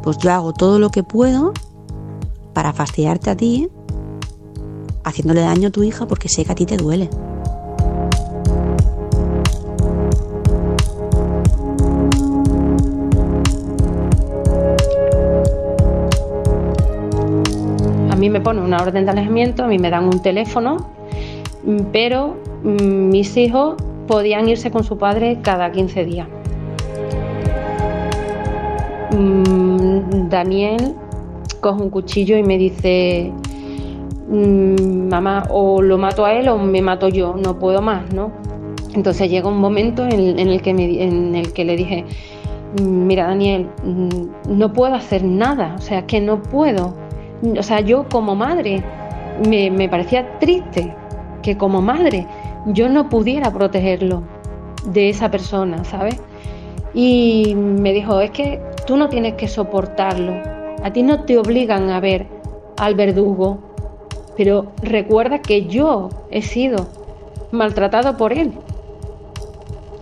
pues 0.02 0.18
yo 0.20 0.32
hago 0.32 0.54
todo 0.54 0.80
lo 0.80 0.90
que 0.90 1.04
puedo 1.04 1.54
para 2.54 2.74
fastidiarte 2.74 3.30
a 3.30 3.38
ti, 3.38 3.70
haciéndole 5.04 5.42
daño 5.42 5.68
a 5.68 5.72
tu 5.72 5.84
hija 5.84 6.08
porque 6.08 6.30
sé 6.30 6.46
que 6.46 6.52
a 6.54 6.56
ti 6.56 6.66
te 6.66 6.78
duele. 6.78 7.10
Me 18.38 18.44
ponen 18.44 18.64
una 18.64 18.78
orden 18.78 19.06
de 19.06 19.12
alejamiento, 19.12 19.64
a 19.64 19.68
mí 19.68 19.80
me 19.80 19.90
dan 19.90 20.06
un 20.06 20.22
teléfono, 20.22 20.78
mm, 21.64 21.78
pero 21.92 22.38
mm, 22.64 23.10
mis 23.10 23.36
hijos 23.36 23.76
podían 24.06 24.48
irse 24.48 24.70
con 24.70 24.84
su 24.84 25.00
padre 25.00 25.40
cada 25.42 25.72
15 25.72 26.06
días. 26.06 26.28
Mm, 29.12 30.30
Daniel 30.30 30.94
coge 31.62 31.82
un 31.82 31.90
cuchillo 31.90 32.38
y 32.38 32.44
me 32.44 32.60
dice, 32.60 33.32
mamá, 34.30 35.46
o 35.50 35.82
lo 35.82 35.98
mato 35.98 36.24
a 36.24 36.34
él 36.34 36.48
o 36.50 36.60
me 36.60 36.84
mato 36.84 37.08
yo, 37.08 37.36
no 37.36 37.58
puedo 37.58 37.82
más, 37.82 38.14
¿no? 38.14 38.32
Entonces 38.94 39.32
llega 39.32 39.50
un 39.50 39.58
momento 39.58 40.06
en, 40.06 40.38
el, 40.38 40.62
que 40.62 40.70
en 40.70 41.36
el 41.36 41.54
que 41.54 41.66
le 41.66 41.76
dije, 41.76 42.06
mira 42.84 43.26
Daniel, 43.28 43.68
no 44.48 44.74
puedo 44.74 44.94
hacer 44.94 45.24
nada, 45.24 45.74
o 45.76 45.82
sea, 45.82 46.06
que 46.06 46.22
no 46.22 46.44
puedo 46.44 47.07
o 47.42 47.64
sea, 47.64 47.82
yo 47.82 48.08
como 48.10 48.36
madre 48.36 48.84
me, 49.48 49.90
parecía 49.90 50.40
triste 50.40 50.94
que 51.42 51.58
como 51.58 51.82
madre 51.82 52.28
yo 52.68 52.90
no 52.90 53.10
pudiera 53.10 53.52
protegerlo 53.52 54.24
de 54.86 55.10
esa 55.10 55.30
persona, 55.30 55.84
¿sabes? 55.84 56.22
Y 56.94 57.54
me 57.56 57.94
dijo, 57.94 58.20
es 58.22 58.32
que 58.32 58.62
tú 58.86 58.98
no 58.98 59.10
tienes 59.10 59.36
que 59.36 59.48
soportarlo, 59.48 60.34
a 60.84 60.92
ti 60.92 61.04
no 61.04 61.24
te 61.24 61.38
obligan 61.38 61.90
a 61.90 62.00
ver 62.00 62.28
al 62.78 62.96
verdugo, 62.96 63.60
pero 64.36 64.72
recuerda 64.82 65.40
que 65.42 65.66
yo 65.66 66.10
he 66.32 66.42
sido 66.42 66.88
maltratado 67.52 68.18
por 68.18 68.34
él 68.34 68.54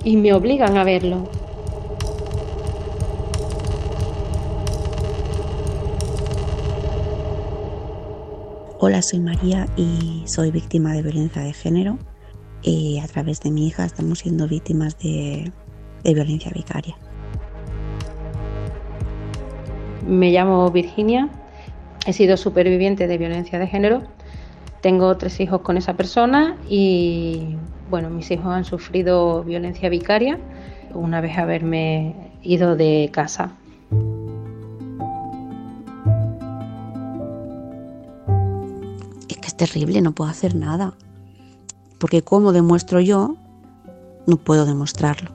y 0.03 0.17
me 0.17 0.33
obligan 0.33 0.77
a 0.77 0.83
verlo. 0.83 1.27
Hola, 8.77 9.01
soy 9.01 9.21
María 9.21 9.67
y 9.77 10.23
soy 10.25 10.51
víctima 10.51 10.91
de 10.91 11.01
violencia 11.01 11.41
de 11.41 11.53
género. 11.53 11.97
Y 12.61 12.99
a 12.99 13.07
través 13.07 13.39
de 13.39 13.49
mi 13.49 13.67
hija 13.67 13.85
estamos 13.85 14.19
siendo 14.19 14.49
víctimas 14.49 14.99
de, 14.99 15.49
violencia 16.03 16.51
vicaria. 16.53 16.93
Me 20.05 20.29
llamo 20.31 20.69
Virginia, 20.71 21.29
he 22.05 22.11
sido 22.11 22.35
superviviente 22.35 23.07
de 23.07 23.17
violencia 23.17 23.59
de 23.59 23.67
género. 23.67 24.03
Tengo 24.81 25.15
tres 25.15 25.39
hijos 25.39 25.61
con 25.61 25.77
esa 25.77 25.93
persona 25.93 26.57
y 26.67 27.55
bueno, 27.89 28.09
mis 28.09 28.29
hijos 28.29 28.47
han 28.47 28.65
sufrido 28.65 29.45
violencia 29.45 29.87
vicaria 29.87 30.37
una 30.93 31.21
vez 31.21 31.37
haberme 31.37 32.13
ido 32.43 32.75
de 32.75 33.09
casa. 33.13 33.53
Terrible, 39.57 40.01
no 40.01 40.13
puedo 40.13 40.29
hacer 40.29 40.55
nada. 40.55 40.95
Porque 41.99 42.23
como 42.23 42.51
demuestro 42.51 42.99
yo, 42.99 43.35
no 44.27 44.37
puedo 44.37 44.65
demostrarlo. 44.65 45.31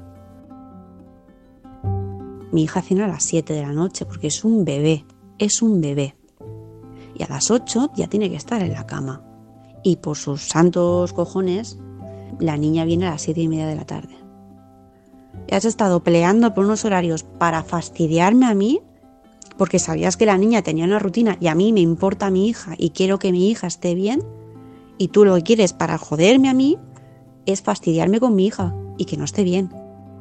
Mi 2.52 2.64
hija 2.64 2.83
cena 2.83 3.04
a 3.04 3.09
las 3.09 3.22
7 3.24 3.52
de 3.52 3.62
la 3.62 3.72
noche 3.72 4.04
porque 4.04 4.26
es 4.26 4.44
un 4.44 4.64
bebé, 4.64 5.04
es 5.38 5.62
un 5.62 5.80
bebé. 5.80 6.16
Y 7.14 7.22
a 7.22 7.28
las 7.28 7.50
8 7.50 7.92
ya 7.96 8.09
tiene 8.09 8.30
que 8.30 8.37
estar 8.37 8.62
en 8.62 8.72
la 8.72 8.87
cama. 8.87 9.22
Y 9.83 9.96
por 9.96 10.16
sus 10.16 10.48
santos 10.48 11.12
cojones, 11.12 11.78
la 12.38 12.56
niña 12.56 12.85
viene 12.85 13.06
a 13.06 13.12
las 13.12 13.22
7 13.22 13.40
y 13.40 13.48
media 13.48 13.66
de 13.66 13.76
la 13.76 13.87
tarde. 13.87 14.16
Has 15.50 15.64
estado 15.64 16.02
peleando 16.02 16.54
por 16.54 16.64
unos 16.64 16.85
horarios 16.85 17.22
para 17.22 17.62
fastidiarme 17.62 18.46
a 18.46 18.54
mí 18.54 18.80
porque 19.61 19.79
sabías 19.79 20.16
que 20.16 20.25
la 20.25 20.38
niña 20.38 20.62
tenía 20.62 20.87
una 20.87 20.99
rutina 20.99 21.37
y 21.38 21.49
a 21.49 21.55
mí 21.55 21.70
me 21.75 21.81
importa 21.81 22.31
mi 22.31 22.49
hija 22.49 22.73
y 22.79 22.90
quiero 22.90 23.18
que 23.18 23.31
mi 23.31 23.51
hija 23.51 23.66
esté 23.66 23.94
bien, 23.94 24.23
y 24.96 25.09
tú 25.09 25.27
lo 25.27 25.35
que 25.35 25.42
quieres 25.42 25.75
para 25.75 25.99
joderme 25.99 26.49
a 26.49 26.55
mí 26.55 26.79
es 27.44 27.61
fastidiarme 27.61 28.20
con 28.20 28.35
mi 28.35 28.46
hija 28.46 28.75
y 28.96 29.05
que 29.05 29.18
no 29.18 29.25
esté 29.25 29.44
bien. 29.44 29.70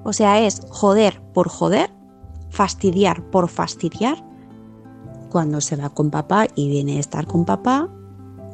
O 0.03 0.11
sea, 0.11 0.45
es 0.45 0.63
joder 0.67 1.21
por 1.33 1.47
joder, 1.47 1.89
fastidiar 2.49 3.31
por 3.31 3.47
fastidiar. 3.47 4.25
Cuando 5.29 5.61
se 5.61 5.77
va 5.77 5.89
con 5.89 6.09
papá 6.09 6.47
y 6.53 6.67
viene 6.67 6.97
a 6.97 6.99
estar 6.99 7.25
con 7.25 7.45
papá, 7.45 7.87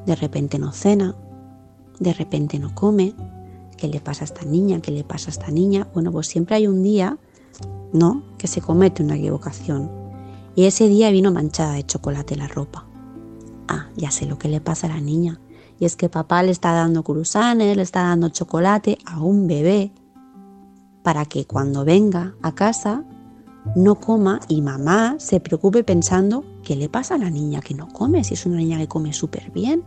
de 0.06 0.15
repente 0.15 0.60
no 0.60 0.71
cena, 0.71 1.15
de 2.00 2.13
repente 2.13 2.60
no 2.60 2.76
come. 2.76 3.15
¿Qué 3.76 3.88
le 3.88 4.02
pasa 4.02 4.24
a 4.24 4.26
esta 4.26 4.45
niña? 4.45 4.82
¿Qué 4.82 4.91
le 4.91 5.04
pasa 5.04 5.30
a 5.30 5.34
esta 5.34 5.50
niña? 5.50 5.88
Bueno, 5.95 6.12
pues 6.12 6.28
siempre 6.28 6.58
hay 6.58 6.67
un 6.67 6.84
día, 6.84 7.17
¿no? 7.91 8.21
Que 8.38 8.45
se 8.45 8.62
comete 8.62 9.02
una 9.02 9.15
equivocación 9.15 10.05
y 10.56 10.65
ese 10.65 10.88
día 10.88 11.12
vino 11.12 11.32
manchada 11.32 11.74
de 11.74 11.86
chocolate 11.86 12.36
la 12.36 12.48
ropa. 12.48 12.86
Ah, 13.68 13.89
ya 13.96 14.12
sé 14.12 14.26
lo 14.26 14.38
que 14.38 14.48
le 14.48 14.62
pasa 14.62 14.88
a 14.88 14.91
la 14.91 15.02
niña. 15.02 15.39
Y 15.80 15.86
es 15.86 15.96
que 15.96 16.08
papá 16.08 16.44
le 16.44 16.52
está 16.52 16.72
dando 16.72 17.04
cruzanes, 17.04 17.76
le 17.76 17.84
está 17.84 18.04
dando 18.04 18.30
chocolate 18.30 18.98
a 19.06 19.20
un 19.20 19.48
bebé 19.48 19.91
para 21.04 21.26
que 21.26 21.46
cuando 21.46 21.84
venga 21.84 22.36
a 22.41 22.56
casa 22.56 23.04
no 23.76 23.96
coma 23.96 24.39
y 24.48 24.62
mamá 24.62 25.15
se 25.20 25.39
preocupe 25.39 25.84
pensando 25.84 26.46
qué 26.63 26.76
le 26.76 26.88
pasa 26.88 27.15
a 27.15 27.18
la 27.18 27.30
niña 27.30 27.62
que 27.62 27.74
no 27.74 27.88
come, 27.88 28.24
si 28.24 28.36
es 28.36 28.46
una 28.46 28.58
niña 28.58 28.78
que 28.78 28.88
come 28.88 29.12
súper 29.12 29.52
bien. 29.52 29.84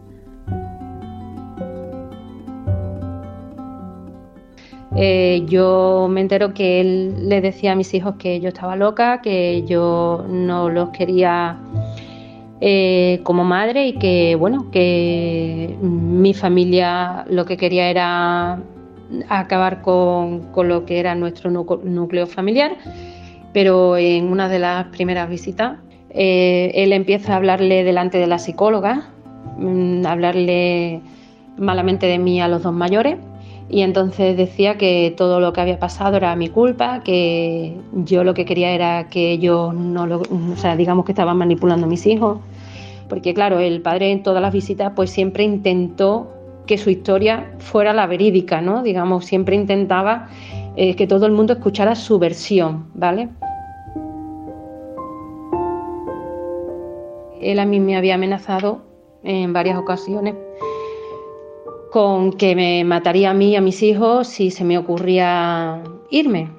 Eh, 5.00 5.44
yo 5.46 6.08
me 6.10 6.20
entero 6.20 6.52
que 6.52 6.80
él 6.80 7.28
le 7.28 7.40
decía 7.40 7.70
a 7.70 7.74
mis 7.76 7.94
hijos 7.94 8.16
que 8.18 8.40
yo 8.40 8.48
estaba 8.48 8.74
loca, 8.74 9.20
que 9.22 9.62
yo 9.62 10.24
no 10.28 10.68
los 10.70 10.88
quería 10.90 11.56
eh, 12.60 13.20
como 13.22 13.44
madre 13.44 13.86
y 13.86 13.92
que, 13.92 14.34
bueno, 14.34 14.72
que 14.72 15.76
mi 15.80 16.34
familia 16.34 17.24
lo 17.30 17.44
que 17.44 17.56
quería 17.56 17.88
era 17.90 18.60
acabar 19.28 19.82
con, 19.82 20.48
lo 20.56 20.84
que 20.84 20.98
era 20.98 21.14
nuestro 21.14 21.48
núcleo 21.48 22.26
familiar. 22.26 22.76
Pero 23.52 23.96
en 23.96 24.26
una 24.32 24.48
de 24.48 24.58
las 24.58 24.86
primeras 24.86 25.30
visitas, 25.30 25.78
eh, 26.10 26.72
él 26.74 26.92
empieza 26.92 27.34
a 27.34 27.36
hablarle 27.36 27.84
delante 27.84 28.18
de 28.18 28.26
la 28.26 28.40
psicóloga, 28.40 29.10
mm, 29.58 30.04
hablarle 30.06 31.02
malamente 31.56 32.06
de 32.06 32.18
mí 32.18 32.40
a 32.40 32.48
los 32.48 32.64
dos 32.64 32.74
mayores 32.74 33.16
y 33.70 33.82
entonces 33.82 34.36
decía 34.36 34.78
que 34.78 35.12
todo 35.16 35.40
lo 35.40 35.52
que 35.52 35.60
había 35.60 35.78
pasado 35.78 36.16
era 36.16 36.34
mi 36.36 36.48
culpa, 36.48 37.02
que 37.04 37.76
yo 37.92 38.24
lo 38.24 38.32
que 38.32 38.46
quería 38.46 38.70
era 38.70 39.08
que 39.08 39.32
ellos 39.32 39.74
no 39.74 40.06
lo, 40.06 40.20
o 40.20 40.56
sea, 40.56 40.74
digamos 40.74 41.04
que 41.04 41.12
estaban 41.12 41.36
manipulando 41.36 41.86
a 41.86 41.88
mis 41.88 42.06
hijos, 42.06 42.38
porque 43.08 43.34
claro, 43.34 43.58
el 43.58 43.82
padre 43.82 44.10
en 44.10 44.22
todas 44.22 44.40
las 44.40 44.52
visitas 44.52 44.92
pues 44.96 45.10
siempre 45.10 45.44
intentó 45.44 46.32
que 46.66 46.78
su 46.78 46.88
historia 46.88 47.52
fuera 47.58 47.92
la 47.92 48.06
verídica, 48.06 48.60
¿no? 48.60 48.82
Digamos, 48.82 49.26
siempre 49.26 49.56
intentaba 49.56 50.28
eh, 50.76 50.96
que 50.96 51.06
todo 51.06 51.26
el 51.26 51.32
mundo 51.32 51.54
escuchara 51.54 51.94
su 51.94 52.18
versión, 52.18 52.86
¿vale? 52.94 53.28
Él 57.40 57.58
a 57.58 57.66
mí 57.66 57.80
me 57.80 57.96
había 57.96 58.14
amenazado 58.14 58.82
en 59.22 59.52
varias 59.52 59.78
ocasiones 59.78 60.34
con 61.90 62.32
que 62.32 62.54
me 62.54 62.84
mataría 62.84 63.30
a 63.30 63.34
mí 63.34 63.50
y 63.50 63.56
a 63.56 63.60
mis 63.60 63.82
hijos 63.82 64.28
si 64.28 64.50
se 64.50 64.64
me 64.64 64.78
ocurría 64.78 65.82
irme. 66.10 66.50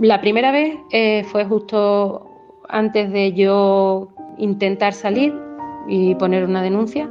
La 0.00 0.20
primera 0.20 0.50
vez 0.50 0.78
eh, 0.90 1.24
fue 1.24 1.44
justo 1.44 2.26
antes 2.68 3.12
de 3.12 3.32
yo 3.32 4.08
intentar 4.38 4.94
salir 4.94 5.34
y 5.86 6.14
poner 6.14 6.44
una 6.44 6.62
denuncia. 6.62 7.08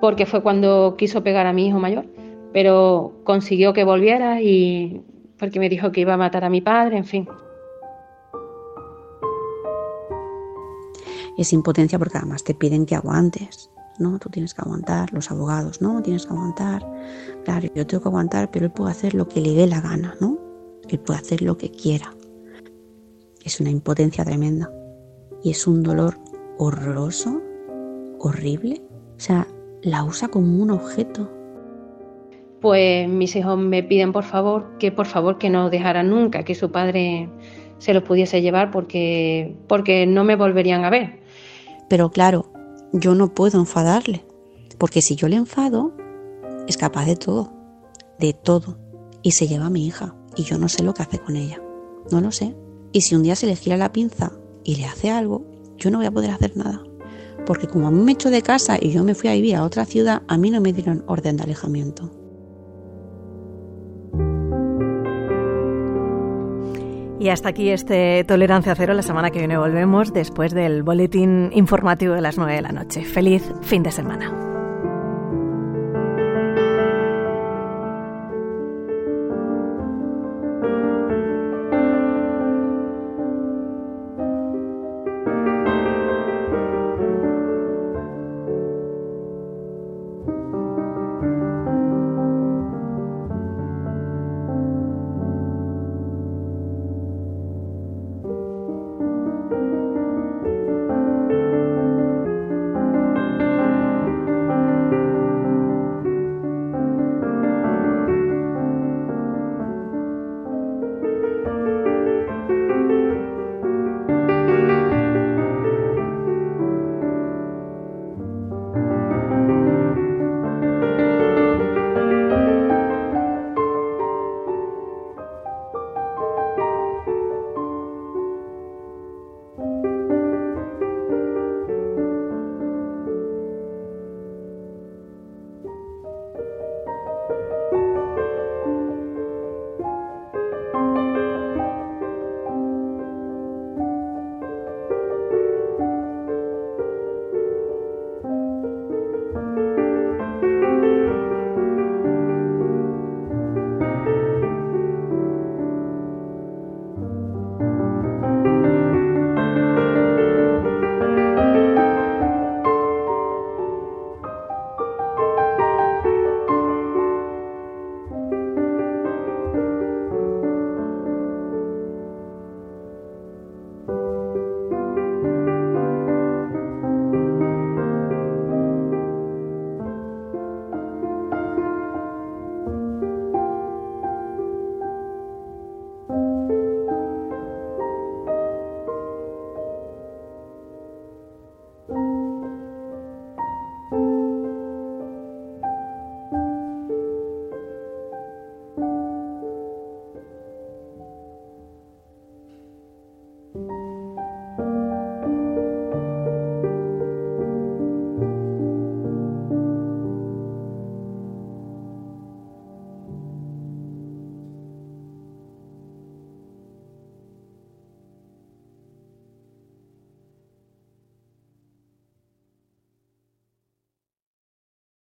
porque 0.00 0.24
fue 0.24 0.42
cuando 0.42 0.94
quiso 0.96 1.22
pegar 1.22 1.46
a 1.46 1.52
mi 1.52 1.66
hijo 1.66 1.78
mayor, 1.78 2.06
pero 2.54 3.12
consiguió 3.24 3.74
que 3.74 3.84
volviera 3.84 4.40
y 4.40 5.02
porque 5.38 5.60
me 5.60 5.68
dijo 5.68 5.92
que 5.92 6.00
iba 6.00 6.14
a 6.14 6.16
matar 6.16 6.42
a 6.44 6.48
mi 6.48 6.62
padre, 6.62 6.96
en 6.96 7.04
fin. 7.04 7.28
Es 11.36 11.52
impotencia 11.52 11.98
porque 11.98 12.18
además 12.18 12.44
te 12.44 12.54
piden 12.54 12.86
que 12.86 12.94
aguantes, 12.94 13.69
¿no? 14.00 14.18
Tú 14.18 14.28
tienes 14.28 14.54
que 14.54 14.62
aguantar, 14.62 15.12
los 15.12 15.30
abogados, 15.30 15.80
¿no? 15.80 16.02
Tienes 16.02 16.26
que 16.26 16.32
aguantar. 16.32 16.84
Claro, 17.44 17.68
yo 17.74 17.86
tengo 17.86 18.02
que 18.02 18.08
aguantar, 18.08 18.50
pero 18.50 18.66
él 18.66 18.72
puede 18.72 18.90
hacer 18.90 19.14
lo 19.14 19.28
que 19.28 19.40
le 19.40 19.54
dé 19.54 19.66
la 19.66 19.80
gana, 19.80 20.14
¿no? 20.20 20.38
Él 20.88 20.98
puede 20.98 21.20
hacer 21.20 21.42
lo 21.42 21.56
que 21.56 21.70
quiera. 21.70 22.12
Es 23.44 23.60
una 23.60 23.70
impotencia 23.70 24.24
tremenda. 24.24 24.70
Y 25.42 25.50
es 25.50 25.66
un 25.66 25.82
dolor 25.82 26.18
horroroso, 26.58 27.40
horrible. 28.18 28.82
O 29.16 29.20
sea, 29.20 29.46
la 29.82 30.04
usa 30.04 30.28
como 30.28 30.62
un 30.62 30.70
objeto. 30.70 31.30
Pues 32.60 33.08
mis 33.08 33.34
hijos 33.36 33.58
me 33.58 33.82
piden 33.82 34.12
por 34.12 34.24
favor 34.24 34.76
que 34.78 34.92
por 34.92 35.06
favor 35.06 35.38
que 35.38 35.48
no 35.48 35.70
dejaran 35.70 36.10
nunca 36.10 36.42
que 36.42 36.54
su 36.54 36.70
padre 36.70 37.30
se 37.78 37.94
los 37.94 38.02
pudiese 38.02 38.42
llevar 38.42 38.70
porque, 38.70 39.56
porque 39.66 40.06
no 40.06 40.24
me 40.24 40.36
volverían 40.36 40.84
a 40.84 40.90
ver. 40.90 41.20
Pero 41.88 42.10
claro, 42.10 42.49
yo 42.92 43.14
no 43.14 43.34
puedo 43.34 43.58
enfadarle, 43.58 44.24
porque 44.78 45.02
si 45.02 45.16
yo 45.16 45.28
le 45.28 45.36
enfado, 45.36 45.92
es 46.66 46.76
capaz 46.76 47.06
de 47.06 47.16
todo, 47.16 47.52
de 48.18 48.32
todo, 48.32 48.78
y 49.22 49.32
se 49.32 49.48
lleva 49.48 49.66
a 49.66 49.70
mi 49.70 49.86
hija, 49.86 50.14
y 50.36 50.42
yo 50.42 50.58
no 50.58 50.68
sé 50.68 50.82
lo 50.82 50.94
que 50.94 51.02
hace 51.02 51.18
con 51.18 51.36
ella, 51.36 51.62
no 52.10 52.20
lo 52.20 52.32
sé. 52.32 52.54
Y 52.92 53.02
si 53.02 53.14
un 53.14 53.22
día 53.22 53.36
se 53.36 53.46
le 53.46 53.56
gira 53.56 53.76
la 53.76 53.92
pinza 53.92 54.32
y 54.64 54.76
le 54.76 54.86
hace 54.86 55.10
algo, 55.10 55.44
yo 55.76 55.90
no 55.90 55.98
voy 55.98 56.06
a 56.06 56.10
poder 56.10 56.30
hacer 56.30 56.56
nada. 56.56 56.82
Porque 57.46 57.66
como 57.66 57.88
a 57.88 57.90
mí 57.90 58.02
me 58.02 58.12
echó 58.12 58.30
de 58.30 58.42
casa 58.42 58.78
y 58.80 58.90
yo 58.90 59.04
me 59.04 59.14
fui 59.14 59.30
a 59.30 59.34
vivir 59.34 59.56
a 59.56 59.64
otra 59.64 59.84
ciudad, 59.86 60.22
a 60.28 60.36
mí 60.36 60.50
no 60.50 60.60
me 60.60 60.72
dieron 60.72 61.04
orden 61.06 61.36
de 61.36 61.44
alejamiento. 61.44 62.10
Y 67.20 67.28
hasta 67.28 67.50
aquí 67.50 67.68
este 67.68 68.24
Tolerancia 68.24 68.74
Cero. 68.74 68.94
La 68.94 69.02
semana 69.02 69.30
que 69.30 69.40
viene 69.40 69.58
volvemos 69.58 70.14
después 70.14 70.54
del 70.54 70.82
boletín 70.82 71.50
informativo 71.52 72.14
de 72.14 72.22
las 72.22 72.38
9 72.38 72.54
de 72.54 72.62
la 72.62 72.72
noche. 72.72 73.04
Feliz 73.04 73.44
fin 73.60 73.82
de 73.82 73.92
semana. 73.92 74.49